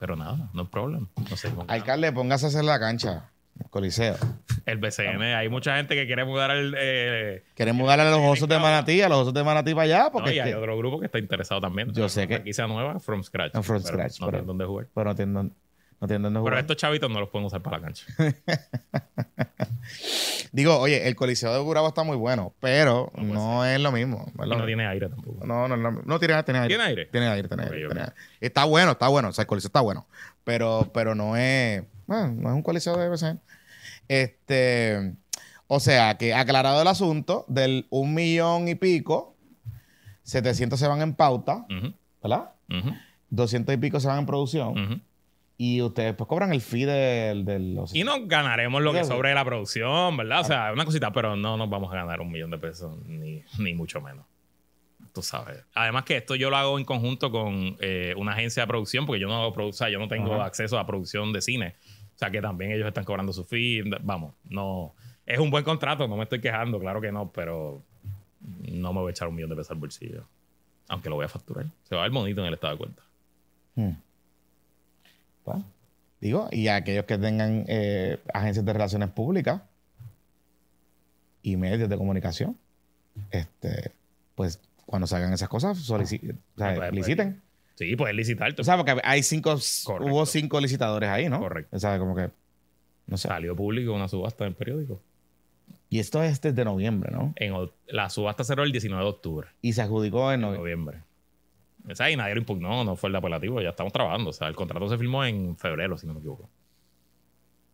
[0.02, 1.08] Pero nada, no problema.
[1.16, 3.30] No Alcalde, póngase a hacer la cancha.
[3.70, 4.16] Coliseo.
[4.66, 6.74] El BCN, hay mucha gente que quiere mudar al.
[6.76, 10.10] Eh, quiere mudar a los osos de Manatí, a los osos de Manatí para allá.
[10.12, 11.94] Porque y hay otro grupo que está interesado también.
[11.94, 12.34] Yo sé que.
[12.34, 13.54] Aquí sea nueva, From Scratch.
[13.62, 14.20] from Scratch.
[14.22, 14.88] No tienen dónde jugar.
[14.92, 15.54] Pero no tienen,
[16.02, 16.34] no tienen.
[16.34, 18.08] Pero estos chavitos no los pueden usar para la cancha.
[20.52, 24.32] Digo, oye, el Coliseo de Gurabo está muy bueno, pero no, es lo mismo.
[24.36, 25.46] no tiene aire tampoco.
[25.46, 26.76] No, no, no, no tiene, tiene, aire.
[26.76, 27.06] ¿Tiene aire?
[27.06, 27.88] Tiene aire, tiene aire.
[28.40, 29.30] Está bueno, está bueno.
[29.30, 30.08] O sea, el Coliseo está bueno.
[30.44, 31.84] Pero, pero no es.
[32.08, 33.40] Bueno, no es un Coliseo de BCN.
[34.08, 35.14] Este.
[35.68, 39.38] O sea, que aclarado el asunto, del un millón y pico,
[40.24, 41.66] 700 se van en pauta,
[42.22, 42.52] ¿verdad?
[43.30, 45.04] 200 y pico se van en producción
[45.64, 47.76] y ustedes pues cobran el fee del...
[47.76, 47.94] los...
[47.94, 50.40] Y nos ganaremos lo que sobre la producción, ¿verdad?
[50.40, 53.44] O sea, una cosita, pero no nos vamos a ganar un millón de pesos, ni,
[53.60, 54.26] ni mucho menos.
[55.14, 55.64] tú sabes.
[55.76, 59.20] Además que esto yo lo hago en conjunto con eh, una agencia de producción, porque
[59.20, 61.76] yo no hago o sea, yo no tengo acceso a producción de cine.
[62.16, 63.84] O sea que también ellos están cobrando su fee.
[64.02, 64.96] Vamos, no.
[65.28, 67.84] Es un buen contrato, no me estoy quejando, claro que no, pero
[68.40, 70.24] no me voy a echar un millón de pesos al bolsillo.
[70.88, 71.68] Aunque lo voy a facturar.
[71.84, 73.04] Se va a ver bonito en el estado de cuenta.
[73.76, 73.92] Hmm.
[76.20, 79.62] Digo, y aquellos que tengan eh, agencias de relaciones públicas
[81.42, 82.58] y medios de comunicación,
[83.32, 83.92] este,
[84.36, 87.42] pues cuando salgan esas cosas, soliciten, ah, pues, liciten.
[87.76, 88.54] Sí, puedes licitar.
[88.60, 89.56] O sea, porque hay cinco,
[90.02, 91.40] hubo cinco licitadores ahí, ¿no?
[91.40, 91.76] Correcto.
[91.76, 92.30] O sea, como que,
[93.08, 93.28] no sé.
[93.28, 95.02] Salió público una subasta en el periódico.
[95.90, 97.34] Y esto es desde noviembre, ¿no?
[97.36, 97.54] En,
[97.88, 99.48] la subasta cerró el 19 de octubre.
[99.62, 101.00] Y se adjudicó en noviembre.
[101.90, 104.30] O sea, y nadie lo impugnó, no fue el apelativo, ya estamos trabajando.
[104.30, 106.50] O sea, el contrato se firmó en febrero, si no me equivoco.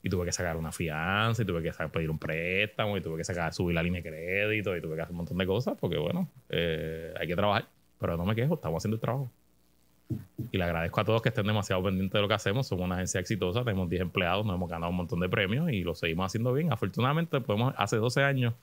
[0.03, 3.23] Y tuve que sacar una fianza, y tuve que pedir un préstamo, y tuve que
[3.23, 5.97] sacar, subir la línea de crédito, y tuve que hacer un montón de cosas, porque
[5.97, 7.67] bueno, eh, hay que trabajar.
[7.99, 9.31] Pero no me quejo, estamos haciendo el trabajo.
[10.51, 12.67] Y le agradezco a todos que estén demasiado pendientes de lo que hacemos.
[12.67, 15.83] Somos una agencia exitosa, tenemos 10 empleados, nos hemos ganado un montón de premios y
[15.83, 16.71] lo seguimos haciendo bien.
[16.71, 18.53] Afortunadamente, podemos, hace 12 años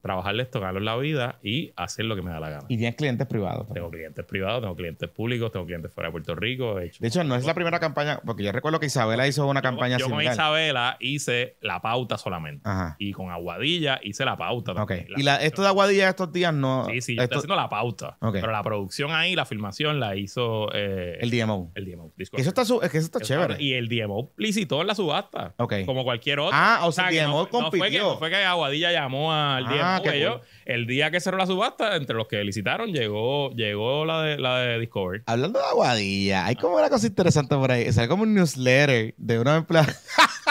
[0.00, 2.64] trabajarle esto, ganarlo en la vida y hacer lo que me da la gana.
[2.68, 3.66] ¿Y tienes clientes privados?
[3.72, 6.76] Tengo clientes privados, tengo clientes públicos, tengo clientes fuera de Puerto Rico.
[6.76, 9.98] De hecho, no es la primera campaña, porque yo recuerdo que Isabela hizo una campaña
[9.98, 12.68] yo, Yo con Isabela hice la pauta solamente.
[12.98, 15.06] Y con Aguadilla hice la pauta también.
[15.16, 16.86] ¿Y la, esto de Aguadilla estos días no...?
[16.86, 18.16] Sí, sí, yo estoy haciendo la pauta.
[18.20, 20.68] Pero la producción ahí, la filmación la hizo...
[20.74, 21.72] Eh, el DMO.
[21.74, 22.12] El DMO.
[22.16, 23.56] eso está, es que eso está chévere.
[23.58, 25.54] Y el DMO licitó en la subasta.
[25.86, 26.56] Como cualquier otro.
[26.58, 28.02] Ah, o sea, el DMO compitió.
[28.02, 29.87] No fue, que, Aguadilla llamó al ah, DMO.
[30.12, 34.38] Ellos, el día que cerró la subasta, entre los que licitaron, llegó, llegó la de,
[34.38, 35.22] la de Discovery.
[35.26, 37.88] Hablando de Aguadilla, hay como una cosa interesante por ahí.
[37.88, 39.94] O como un newsletter de una empleada.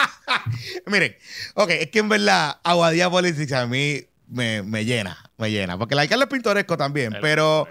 [0.86, 1.16] Miren,
[1.54, 5.78] ok, es que en verdad Aguadilla Politics a mí me, me llena, me llena.
[5.78, 7.66] Porque la alcalde es pintoresco también, pero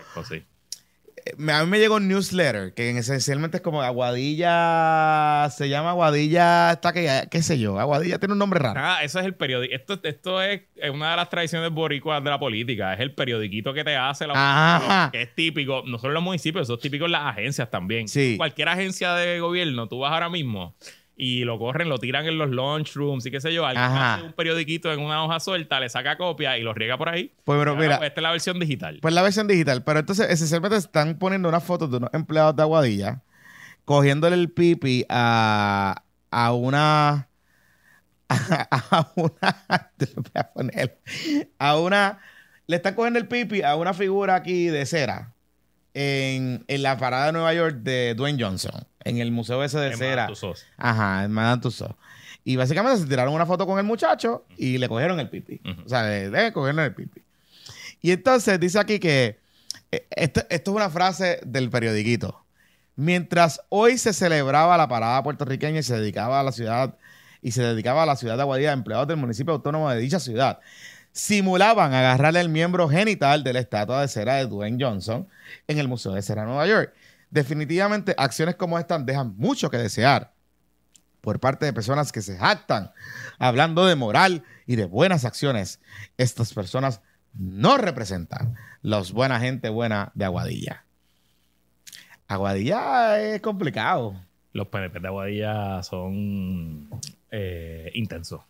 [1.49, 6.93] a mí me llegó un newsletter que esencialmente es como Aguadilla, se llama Aguadilla, está
[6.93, 8.79] que, qué sé yo, Aguadilla tiene un nombre raro.
[8.81, 9.73] Ah, eso es el periódico.
[9.75, 10.61] Esto, esto es
[10.91, 15.09] una de las tradiciones boricuas de la política, es el periodiquito que te hace la
[15.11, 18.07] que es típico, no solo en los municipios, eso es típico en las agencias también.
[18.07, 18.35] Sí.
[18.37, 20.75] Cualquier agencia de gobierno, tú vas ahora mismo
[21.19, 23.65] y lo corren, lo tiran en los lunchrooms y qué sé yo.
[23.65, 27.09] Alguien hace un periodiquito en una hoja suelta, le saca copia y lo riega por
[27.09, 27.33] ahí.
[27.43, 27.95] Pues, pero mira.
[27.95, 28.99] esta es la versión digital.
[29.01, 29.83] Pues la versión digital.
[29.83, 33.23] Pero entonces, esencialmente están poniendo unas fotos de unos empleados de Aguadilla
[33.83, 37.29] cogiéndole el pipi a, a una.
[38.29, 39.91] A, una.
[39.97, 40.99] voy a poner.
[41.57, 42.19] A una.
[42.67, 45.33] Le están cogiendo el pipi a una figura aquí de cera
[45.93, 49.95] en, en la parada de Nueva York de Dwayne Johnson en el museo ese de
[49.95, 50.29] cera.
[50.77, 51.95] Ajá, en Madame Tussauds.
[52.43, 55.59] Y básicamente se tiraron una foto con el muchacho y le cogieron el pipi.
[55.85, 57.21] O sea, le, cogieron el pipi.
[58.01, 59.39] Y entonces dice aquí que
[59.91, 62.43] eh, esto, esto, es una frase del periodiquito.
[62.95, 66.95] Mientras hoy se celebraba la parada puertorriqueña y se dedicaba a la ciudad
[67.41, 70.59] y se dedicaba a la ciudad de Aguadilla, empleados del municipio autónomo de dicha ciudad
[71.17, 75.27] simulaban agarrarle el miembro genital de la estatua de cera de Dwayne Johnson
[75.67, 76.93] en el Museo de Cera de Nueva York.
[77.37, 80.33] Definitivamente, acciones como estas dejan mucho que desear
[81.21, 82.89] por parte de personas que se jactan
[83.37, 85.79] hablando de moral y de buenas acciones.
[86.17, 86.99] Estas personas
[87.35, 90.83] no representan los buena gente buena de Aguadilla.
[92.27, 94.19] Aguadilla es complicado.
[94.51, 96.89] Los PNP de Aguadilla son
[97.29, 98.41] eh, intensos.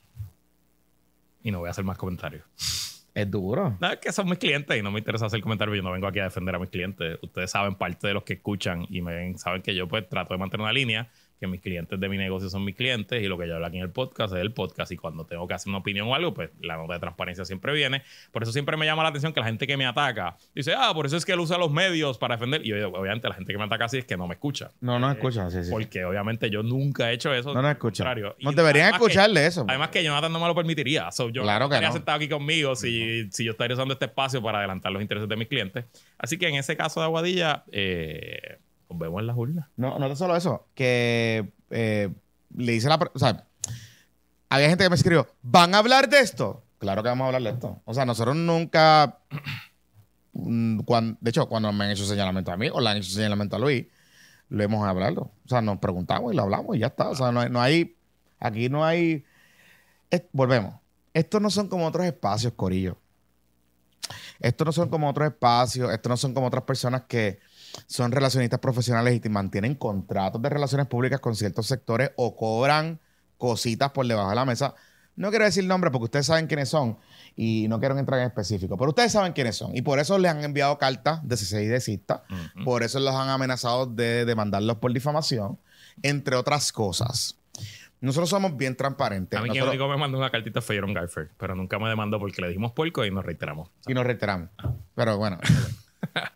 [1.44, 2.46] Y no voy a hacer más comentarios.
[3.18, 3.76] Es duro.
[3.80, 5.76] No, es que son mis clientes y no me interesa hacer comentarios.
[5.76, 7.18] Yo no vengo aquí a defender a mis clientes.
[7.24, 10.36] Ustedes saben, parte de los que escuchan y me ven, saben que yo pues trato
[10.36, 11.10] de mantener una línea
[11.40, 13.78] que mis clientes de mi negocio son mis clientes y lo que yo hablo aquí
[13.78, 16.34] en el podcast es el podcast y cuando tengo que hacer una opinión o algo,
[16.34, 18.04] pues la nota de transparencia siempre viene.
[18.32, 20.92] Por eso siempre me llama la atención que la gente que me ataca dice, ah,
[20.94, 22.66] por eso es que él usa los medios para defender.
[22.66, 24.72] Y obviamente la gente que me ataca así es que no me escucha.
[24.82, 25.72] No, no escucha, sí, sí.
[25.72, 27.54] Porque obviamente yo nunca he hecho eso.
[27.54, 28.16] No, no escucha.
[28.42, 29.66] No deberían escucharle eso.
[29.68, 31.10] Además que Jonathan no me lo permitiría.
[31.32, 31.92] yo claro que no.
[31.92, 35.36] sentado aquí conmigo si, si yo estaría usando este espacio para adelantar los intereses de
[35.36, 35.86] mis clientes.
[36.18, 38.58] Así que en ese caso de Aguadilla, eh,
[38.90, 39.68] nos vemos en las urnas.
[39.76, 42.10] No, no es solo eso, que eh,
[42.56, 43.00] le dice la...
[43.14, 43.46] O sea,
[44.50, 46.64] había gente que me escribió, ¿van a hablar de esto?
[46.80, 47.82] Claro que vamos a hablar de esto.
[47.86, 49.20] O sea, nosotros nunca...
[50.34, 50.80] Mm,
[51.20, 53.60] de hecho, cuando me han hecho señalamiento a mí o le han hecho señalamiento a
[53.60, 53.88] Luis,
[54.50, 55.32] lo hemos hablado.
[55.46, 57.10] O sea, nos preguntamos y lo hablamos y ya está.
[57.10, 57.48] O sea, no.
[57.50, 57.98] No hay
[58.40, 59.26] aquí no hay...
[60.32, 60.76] volvemos.
[61.14, 62.98] Estos no son como otros espacios, Corillo.
[64.40, 65.92] Estos no son como otros espacios.
[65.92, 67.40] Estos no son como otras personas que
[67.86, 73.00] son relacionistas profesionales y mantienen contratos de relaciones públicas con ciertos sectores o cobran
[73.38, 74.74] cositas por debajo de la mesa
[75.16, 76.98] No quiero decir nombre porque ustedes saben quiénes son
[77.36, 80.32] y no quiero entrar en específico, pero ustedes saben quiénes son y por eso les
[80.32, 82.24] han enviado cartas de CCI de cista,
[82.64, 85.60] por eso los han amenazado de demandarlos por difamación,
[86.02, 87.38] entre otras cosas.
[88.00, 89.40] Nosotros somos bien transparentes.
[89.40, 89.70] A mí Nosotros...
[89.70, 92.72] único me mandó una cartita fue Aaron Garfer, pero nunca me demandó porque le dijimos
[92.74, 93.70] puerco y nos reiteramos.
[93.88, 94.50] Y nos reiteramos.
[94.94, 95.40] Pero bueno.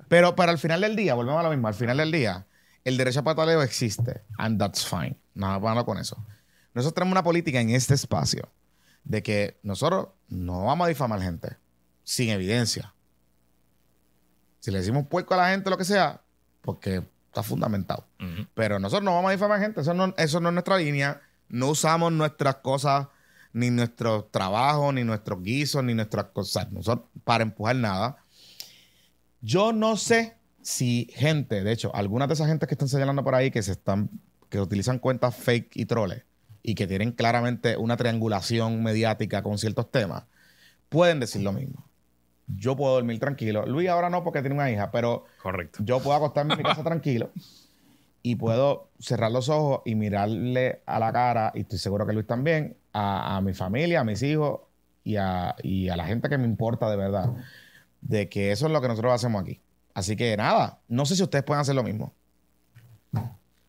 [0.07, 2.45] pero para el final del día, volvemos a lo mismo, al final del día,
[2.83, 4.21] el derecho a pataleo existe.
[4.37, 5.17] And that's fine.
[5.33, 6.17] Nada malo con eso.
[6.73, 8.49] Nosotros tenemos una política en este espacio
[9.03, 11.57] de que nosotros no vamos a difamar gente
[12.03, 12.93] sin evidencia.
[14.59, 16.21] Si le decimos puerco a la gente, lo que sea,
[16.61, 18.05] porque está fundamentado.
[18.53, 19.81] Pero nosotros no vamos a difamar gente.
[19.81, 21.21] Eso no, eso no es nuestra línea.
[21.49, 23.07] No usamos nuestras cosas,
[23.53, 26.71] ni nuestro trabajo, ni nuestros guisos, ni nuestras cosas.
[26.71, 28.20] Nosotros para empujar nada.
[29.41, 33.35] Yo no sé si gente, de hecho, algunas de esas gentes que están señalando por
[33.35, 34.09] ahí que se están,
[34.49, 36.23] que utilizan cuentas fake y troles
[36.63, 40.23] y que tienen claramente una triangulación mediática con ciertos temas,
[40.89, 41.85] pueden decir lo mismo.
[42.47, 43.65] Yo puedo dormir tranquilo.
[43.65, 45.79] Luis ahora no porque tiene una hija, pero Correcto.
[45.83, 47.31] yo puedo acostarme en mi casa tranquilo
[48.21, 52.27] y puedo cerrar los ojos y mirarle a la cara, y estoy seguro que Luis
[52.27, 54.59] también, a, mi familia, a mis hijos
[55.03, 57.31] y a, y a la gente que me importa de verdad,
[58.01, 59.59] de que eso es lo que nosotros hacemos aquí.
[59.93, 62.13] Así que nada, no sé si ustedes pueden hacer lo mismo.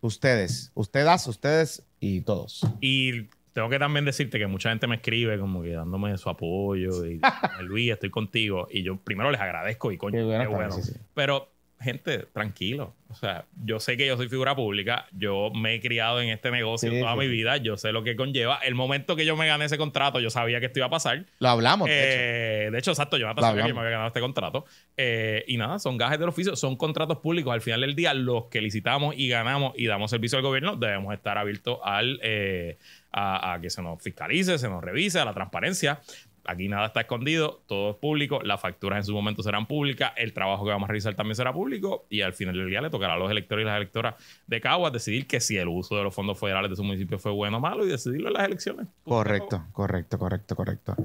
[0.01, 2.67] Ustedes, ustedes, ustedes y todos.
[2.81, 7.05] Y tengo que también decirte que mucha gente me escribe como que dándome su apoyo
[7.07, 7.21] y
[7.63, 8.67] Luis, estoy contigo.
[8.71, 10.77] Y yo primero les agradezco y coño, qué bueno.
[11.15, 11.52] Pero
[11.83, 12.95] gente, tranquilo.
[13.11, 16.51] O sea, yo sé que yo soy figura pública, yo me he criado en este
[16.51, 18.59] negocio toda mi vida, yo sé lo que conlleva.
[18.65, 21.27] El momento que yo me gané ese contrato, yo sabía que esto iba a pasar.
[21.39, 21.89] Lo hablamos.
[21.89, 22.07] de, hecho.
[22.09, 24.65] Eh, de hecho, exacto, yo me había ganado este contrato.
[24.97, 27.53] Eh, y nada, son gajes del oficio, son contratos públicos.
[27.53, 31.13] Al final del día, los que licitamos y ganamos y damos servicio al gobierno, debemos
[31.13, 32.79] estar abiertos al, eh,
[33.13, 36.01] a, a, que se nos fiscalice, se nos revise, a la transparencia.
[36.45, 40.33] Aquí nada está escondido, todo es público, las facturas en su momento serán públicas, el
[40.33, 43.15] trabajo que vamos a realizar también será público y al final del día le tocará
[43.15, 44.17] a los electores y las electoras
[44.47, 47.31] de Caguas decidir que si el uso de los fondos federales de su municipio fue
[47.31, 48.89] bueno o malo y decidirlo en las elecciones.
[49.05, 50.97] Correcto, correcto, correcto, correcto.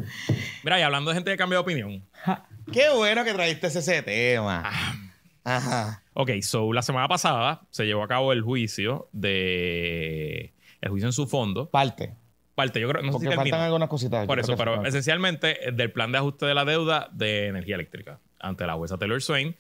[0.63, 2.03] Mira, y hablando de gente que cambiado de opinión.
[2.71, 4.63] Qué bueno que trajiste ese tema.
[4.65, 4.95] Ah.
[5.43, 6.03] Ajá.
[6.13, 10.53] Ok, so la semana pasada se llevó a cabo el juicio de...
[10.81, 11.69] El juicio en su fondo.
[11.69, 12.15] Parte
[12.57, 12.81] parte.
[12.81, 14.25] Yo creo no Porque faltan algunas cositas.
[14.25, 18.19] Por eso, pero esencialmente eh, del plan de ajuste de la deuda de energía eléctrica
[18.39, 19.55] ante la jueza Taylor Swain.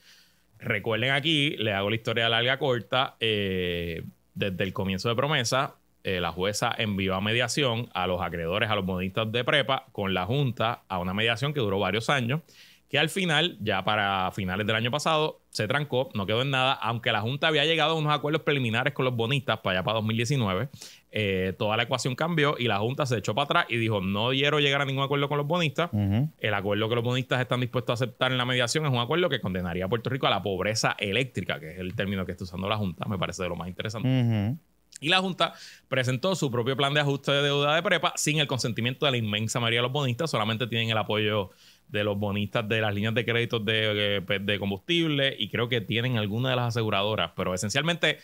[0.57, 3.15] Recuerden aquí, le hago la historia larga corta.
[3.19, 8.69] Eh, desde el comienzo de promesa, eh, la jueza envió a mediación a los acreedores,
[8.69, 12.41] a los bonistas de prepa, con la Junta a una mediación que duró varios años
[12.89, 16.73] que al final, ya para finales del año pasado, se trancó, no quedó en nada,
[16.73, 19.95] aunque la Junta había llegado a unos acuerdos preliminares con los bonistas para allá para
[19.95, 20.69] 2019,
[21.11, 24.29] eh, toda la ecuación cambió y la Junta se echó para atrás y dijo, no
[24.29, 27.91] quiero llegar a ningún acuerdo con los bonistas, el acuerdo que los bonistas están dispuestos
[27.91, 30.43] a aceptar en la mediación es un acuerdo que condenaría a Puerto Rico a la
[30.43, 33.55] pobreza eléctrica, que es el término que está usando la Junta, me parece de lo
[33.55, 34.57] más interesante.
[34.99, 35.53] Y la Junta
[35.87, 39.17] presentó su propio plan de ajuste de deuda de prepa sin el consentimiento de la
[39.17, 41.51] inmensa mayoría de los bonistas, solamente tienen el apoyo
[41.87, 46.17] de los bonistas de las líneas de créditos de, de, combustible y creo que tienen
[46.17, 48.17] alguna de las aseguradoras, pero esencialmente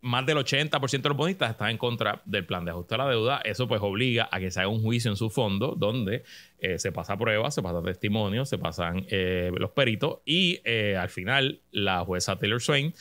[0.00, 3.08] más del 80% de los bonistas están en contra del plan de ajuste a la
[3.08, 3.40] deuda.
[3.44, 6.24] Eso pues obliga a que se haga un juicio en su fondo donde
[6.58, 11.08] eh, se pasa pruebas, se pasa testimonios, se pasan eh, los peritos y eh, al
[11.08, 12.94] final la jueza Taylor Swain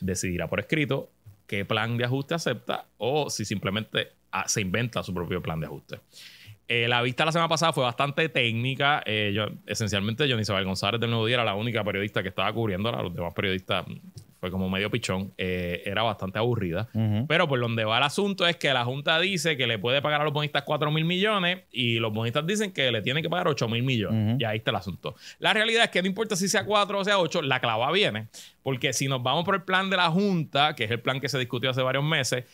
[0.00, 1.10] decidirá por escrito
[1.46, 5.66] qué plan de ajuste acepta o si simplemente ah, se inventa su propio plan de
[5.66, 6.00] ajuste.
[6.66, 9.02] La vista la semana pasada fue bastante técnica.
[9.04, 12.50] Eh, yo, esencialmente, Johnny Isabel González del Nuevo Día era la única periodista que estaba
[12.52, 12.90] cubriendo.
[12.90, 13.84] Los demás periodistas
[14.44, 15.32] fue como medio pichón.
[15.38, 16.86] Eh, era bastante aburrida.
[17.26, 20.20] Pero por donde va el asunto es que la Junta dice que le puede pagar
[20.20, 23.48] a los bonistas 4 mil millones y los bonistas dicen que le tienen que pagar
[23.48, 24.38] 8 mil millones.
[24.38, 25.14] Y ahí está el asunto.
[25.38, 28.28] La realidad es que no importa si sea 4 o sea 8, la clava viene.
[28.62, 31.30] Porque si nos vamos por el plan de la Junta, que es el plan que
[31.30, 32.44] se discutió hace varios meses,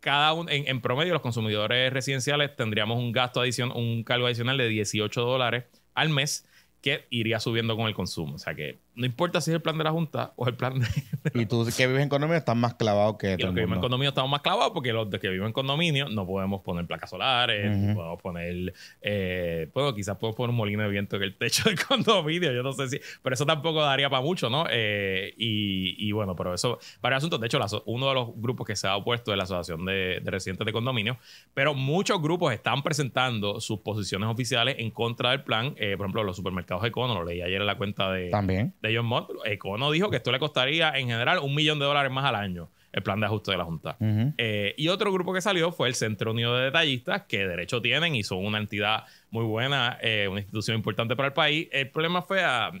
[0.00, 4.66] cada uno, en, promedio, los consumidores residenciales tendríamos un gasto adicional, un cargo adicional de
[4.66, 6.44] 18 dólares al mes
[6.82, 8.34] que iría subiendo con el consumo.
[8.34, 10.80] O sea que no importa si es el plan de la Junta o el plan
[10.80, 10.86] de...
[11.34, 13.36] y tú que vives en condominio estás más clavado que...
[13.38, 16.08] Y los que viven en condominio estamos más clavados porque los que viven en condominio
[16.08, 18.72] no podemos poner placas solares, no podemos poner...
[19.02, 22.62] Eh, bueno, quizás podemos poner un molino de viento en el techo del condominio, yo
[22.62, 23.00] no sé si...
[23.22, 24.64] Pero eso tampoco daría para mucho, ¿no?
[24.70, 26.78] Eh, y, bueno, pero eso...
[27.02, 29.84] Para asuntos, de hecho, uno de los grupos que se ha opuesto es la Asociación
[29.84, 31.18] de, Residentes de Condominio,
[31.52, 35.74] pero muchos grupos están presentando sus posiciones oficiales en contra del plan.
[35.76, 38.30] Eh, por ejemplo, los supermercados Econo, lo leí ayer en la cuenta de...
[38.30, 41.84] También de John Mott, Econo dijo que esto le costaría en general un millón de
[41.84, 42.70] dólares más al año.
[42.92, 43.96] el plan de ajuste de la Junta.
[44.00, 48.14] Eh, y otro grupo que salió fue el Centro Unido de Detallistas, que derecho tienen
[48.14, 51.68] y son una entidad muy buena, eh, una institución importante para el país.
[51.72, 52.72] El problema fue a...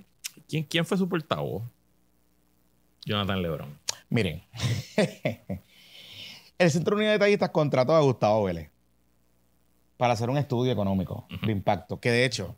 [0.48, 1.64] ¿Quién, quién fue su portavoz?
[3.04, 3.78] Jonathan Lebron.
[4.08, 4.42] Miren,
[6.58, 8.70] el Centro Unido de Detallistas contrató a Gustavo Vélez
[9.96, 12.56] para hacer un estudio económico de impacto, que de hecho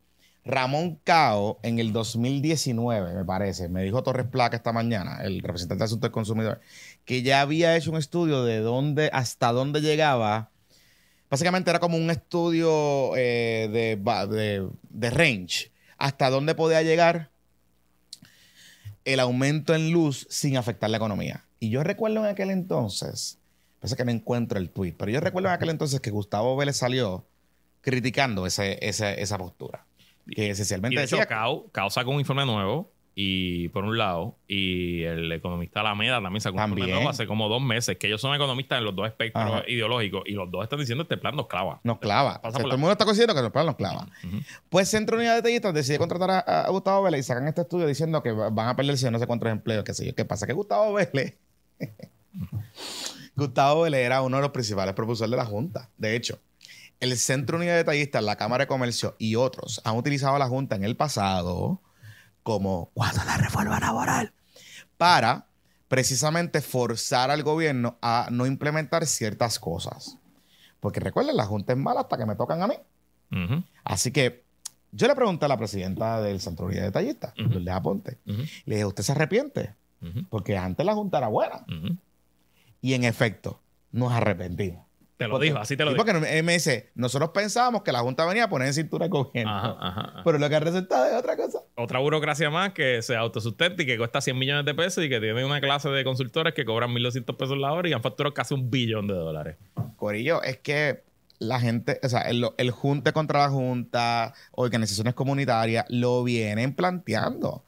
[0.48, 5.80] Ramón Cao en el 2019, me parece, me dijo Torres Placa esta mañana, el representante
[5.80, 6.60] de Asuntos del Consumidor,
[7.04, 10.48] que ya había hecho un estudio de dónde, hasta dónde llegaba.
[11.28, 13.68] Básicamente era como un estudio eh,
[14.00, 17.30] de, range, hasta dónde podía llegar
[19.04, 21.44] el aumento en luz sin afectar la economía.
[21.60, 23.36] Y yo recuerdo en aquel entonces,
[23.80, 26.78] pasa que no encuentro el tweet, pero yo recuerdo en aquel entonces que Gustavo Vélez
[26.78, 27.26] salió
[27.82, 29.87] criticando esa postura.
[30.34, 35.02] Que esencialmente y de hecho, Cao, sacó un informe nuevo y por un lado, y
[35.02, 38.32] el economista Alameda también sacó un informe nuevo hace como dos meses, que ellos son
[38.32, 41.80] economistas en los dos espectros ideológicos y los dos están diciendo este plan nos clava.
[41.82, 42.40] Nos clava.
[42.40, 44.06] todo el mundo está diciendo que el plan nos clava.
[44.68, 48.22] Pues Centro Unidad de Tellistas decide contratar a, Gustavo Vélez y sacan este estudio diciendo
[48.22, 50.14] que van a perderse no sé cuántos empleos, qué sé yo.
[50.14, 50.46] ¿Qué pasa?
[50.46, 51.34] Que Gustavo Vélez...
[53.34, 55.88] Gustavo Vélez era uno de los principales propulsores de la Junta.
[55.96, 56.38] De hecho,
[57.00, 60.48] el Centro Unidad de Detallistas, la Cámara de Comercio y otros han utilizado a la
[60.48, 61.80] Junta en el pasado
[62.42, 64.32] como cuando la reforma laboral
[64.96, 65.46] para
[65.88, 70.18] precisamente forzar al gobierno a no implementar ciertas cosas.
[70.80, 72.74] Porque recuerden, la Junta es mala hasta que me tocan a mí.
[73.84, 74.44] Así que
[74.92, 78.84] yo le pregunté a la presidenta del Centro Unidad de Detallistas, uh Aponte, le dije,
[78.84, 79.74] ¿usted se arrepiente?
[80.30, 81.64] Porque antes la Junta era buena.
[82.80, 83.60] Y en efecto,
[83.92, 84.87] nos arrepentimos.
[85.18, 86.04] Te lo dijo, así te lo dijo.
[86.04, 89.10] Porque él me dice, nosotros pensábamos que la Junta venía a poner en cintura el
[89.10, 89.76] gobierno.
[90.24, 91.58] Pero lo que ha resultado es otra cosa.
[91.74, 95.18] Otra burocracia más que se autosustenta y que cuesta 100 millones de pesos y que
[95.18, 98.54] tiene una clase de consultores que cobran 1.200 pesos la hora y han facturado casi
[98.54, 99.56] un billón de dólares.
[99.96, 101.02] Corillo, es que
[101.40, 107.64] la gente, o sea, el, el Junte contra la Junta, organizaciones comunitarias, lo vienen planteando.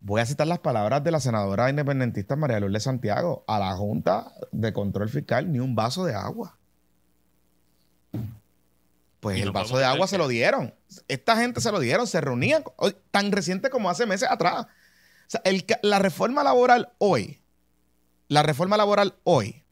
[0.00, 3.44] Voy a citar las palabras de la senadora independentista María Lourdes Santiago.
[3.46, 6.56] A la Junta de Control Fiscal ni un vaso de agua.
[9.20, 10.74] Pues el vaso de agua se lo dieron.
[11.06, 12.64] Esta gente se lo dieron, se reunían
[13.12, 14.66] tan reciente como hace meses atrás.
[14.66, 14.68] O
[15.28, 15.42] sea,
[15.82, 17.40] la reforma laboral hoy,
[18.28, 19.62] la reforma laboral hoy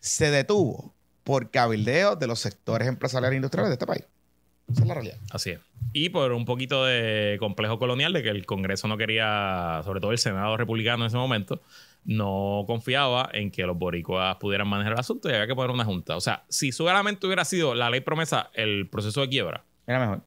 [0.00, 0.92] se detuvo
[1.22, 4.04] por cabildeo de los sectores empresariales e industriales de este país.
[4.70, 5.18] Esa es la realidad.
[5.30, 5.60] Así es.
[5.92, 10.12] Y por un poquito de complejo colonial de que el Congreso no quería, sobre todo
[10.12, 11.60] el Senado republicano en ese momento,
[12.04, 15.84] no confiaba en que los boricuas pudieran manejar el asunto y había que poner una
[15.84, 16.16] junta.
[16.16, 20.22] O sea, si solamente hubiera sido la ley promesa el proceso de quiebra, era mejor.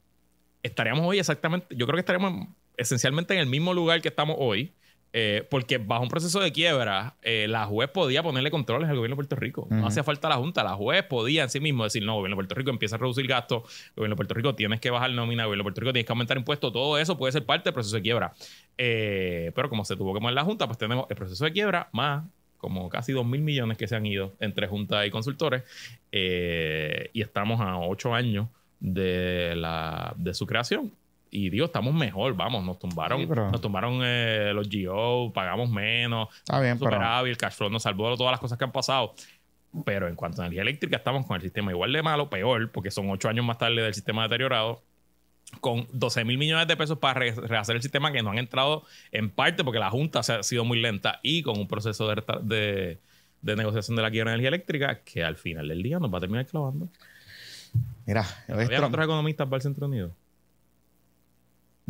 [0.63, 2.47] Estaríamos hoy exactamente, yo creo que estaríamos
[2.77, 4.73] esencialmente en el mismo lugar que estamos hoy,
[5.13, 9.15] eh, porque bajo un proceso de quiebra, eh, la juez podía ponerle controles al gobierno
[9.15, 9.67] de Puerto Rico.
[9.69, 10.63] No hacía falta la Junta.
[10.63, 13.27] La juez podía en sí mismo decir, no, gobierno de Puerto Rico empieza a reducir
[13.27, 13.63] gastos,
[13.95, 16.37] gobierno de Puerto Rico tienes que bajar nómina, gobierno de Puerto Rico tienes que aumentar
[16.37, 16.71] impuestos.
[16.71, 18.33] Todo eso puede ser parte del proceso de quiebra.
[18.77, 21.89] Eh, pero como se tuvo que mover la Junta, pues tenemos el proceso de quiebra
[21.91, 22.23] más
[22.57, 25.63] como casi 2 mil millones que se han ido entre Junta y consultores.
[26.11, 28.47] y estamos a 8 años
[28.79, 30.91] de, la, de su creación
[31.31, 36.59] y digo, estamos mejor, vamos, nos tumbaron, nos tumbaron eh, los GO, pagamos menos, Está
[36.59, 39.15] bien, superávit, el cash flow nos salvó todas las cosas que han pasado.
[39.85, 42.91] Pero en cuanto a energía eléctrica, estamos con el sistema igual de malo, peor, porque
[42.91, 44.83] son ocho años más tarde del sistema deteriorado,
[45.61, 49.29] con 12 mil millones de pesos para rehacer el sistema que no han entrado en
[49.29, 52.99] parte porque la Junta se ha sido muy lenta y con un proceso de,
[53.41, 56.17] de, negociación de la quiebra de energía eléctrica que al final del día nos va
[56.17, 56.89] a terminar clavando.
[58.05, 60.11] Mira, ¿había otros economistas para el Centro Unido?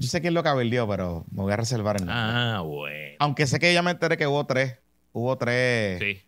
[0.02, 3.16] Yo sé quién lo cabildió, pero me voy a reservar el Ah, bueno.
[3.20, 4.80] Aunque sé que ya me enteré que hubo tres.
[5.14, 6.00] Hubo tres.
[6.00, 6.22] Sí.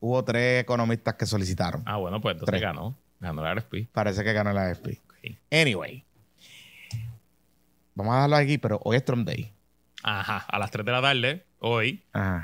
[0.00, 1.82] Hubo tres economistas que solicitaron.
[1.84, 2.96] Ah, bueno, pues entonces ganó.
[3.20, 3.88] Ganó la AFP.
[3.92, 4.98] Parece que ganó la AFP.
[5.50, 6.02] Anyway.
[7.94, 9.52] Vamos a darlo aquí, pero hoy es Trump Day.
[10.02, 10.46] Ajá.
[10.48, 12.02] A las 3 de la tarde, hoy,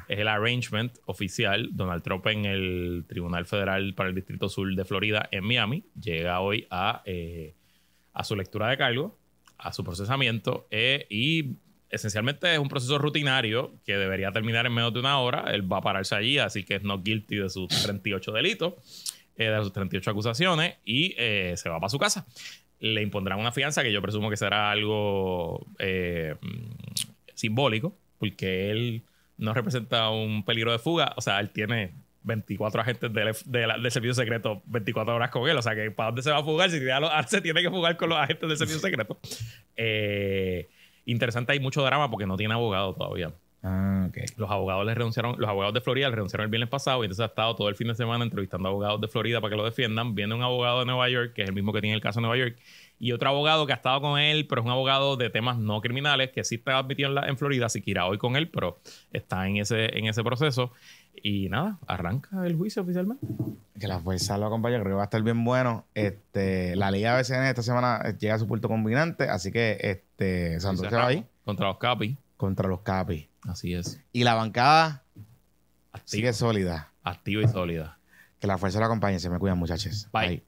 [0.09, 1.71] es el arrangement oficial.
[1.73, 6.41] Donald Trump en el Tribunal Federal para el Distrito Sur de Florida en Miami llega
[6.41, 7.55] hoy a, eh,
[8.13, 9.17] a su lectura de cargo
[9.65, 11.57] a su procesamiento eh, y
[11.91, 15.47] esencialmente es un proceso rutinario que debería terminar en menos de una hora.
[15.53, 18.75] Él va a pararse allí, así que es no guilty de sus 38 delitos,
[19.37, 22.27] eh, de sus 38 acusaciones y eh, se va para su casa.
[22.79, 25.67] Le impondrán una fianza que yo presumo que será algo
[27.35, 29.03] simbólico, porque él
[29.39, 31.15] no representa un peligro de fuga.
[31.17, 31.93] O sea, él tiene
[32.25, 35.57] 24 agentes del, servicio secreto 24 horas con él.
[35.57, 36.71] O sea, que ¿para dónde se va a fugar?
[36.71, 36.81] Si
[37.29, 39.19] se tiene que fugar con los agentes del servicio secreto.
[39.77, 40.69] Eh,
[41.05, 43.33] interesante, hay mucho drama porque no tiene abogado todavía.
[43.63, 44.11] Ah.
[44.37, 47.23] Los abogados le renunciaron, los abogados de Florida le renunciaron el viernes pasado y entonces
[47.23, 49.65] ha estado todo el fin de semana entrevistando a abogados de Florida para que lo
[49.65, 50.15] defiendan.
[50.15, 52.27] Viene un abogado de Nueva York, que es el mismo que tiene el caso de
[52.27, 52.59] Nueva York,
[52.99, 55.81] y otro abogado que ha estado con él, pero es un abogado de temas no
[55.81, 58.79] criminales, que sí está admitido en, en Florida, así que irá hoy con él, pero
[59.13, 60.73] está en ese, en ese proceso.
[61.23, 63.27] Y nada, arranca el juicio oficialmente.
[63.79, 65.85] Que la fuerza lo acompañe, creo que va a estar bien bueno.
[65.95, 70.89] Este, la Liga BCN esta semana llega a su punto combinante, así que este, Santos
[70.89, 71.25] se va ahí.
[71.45, 72.17] Contra los Capis.
[72.37, 73.27] Contra los Capis.
[73.49, 74.01] Así es.
[74.13, 75.05] Y la bancada
[76.05, 76.93] sigue sólida.
[77.03, 77.99] Activa y sólida.
[78.41, 79.19] Que la fuerza lo acompañe.
[79.19, 80.09] Se me cuidan, muchachos.
[80.13, 80.43] Bye.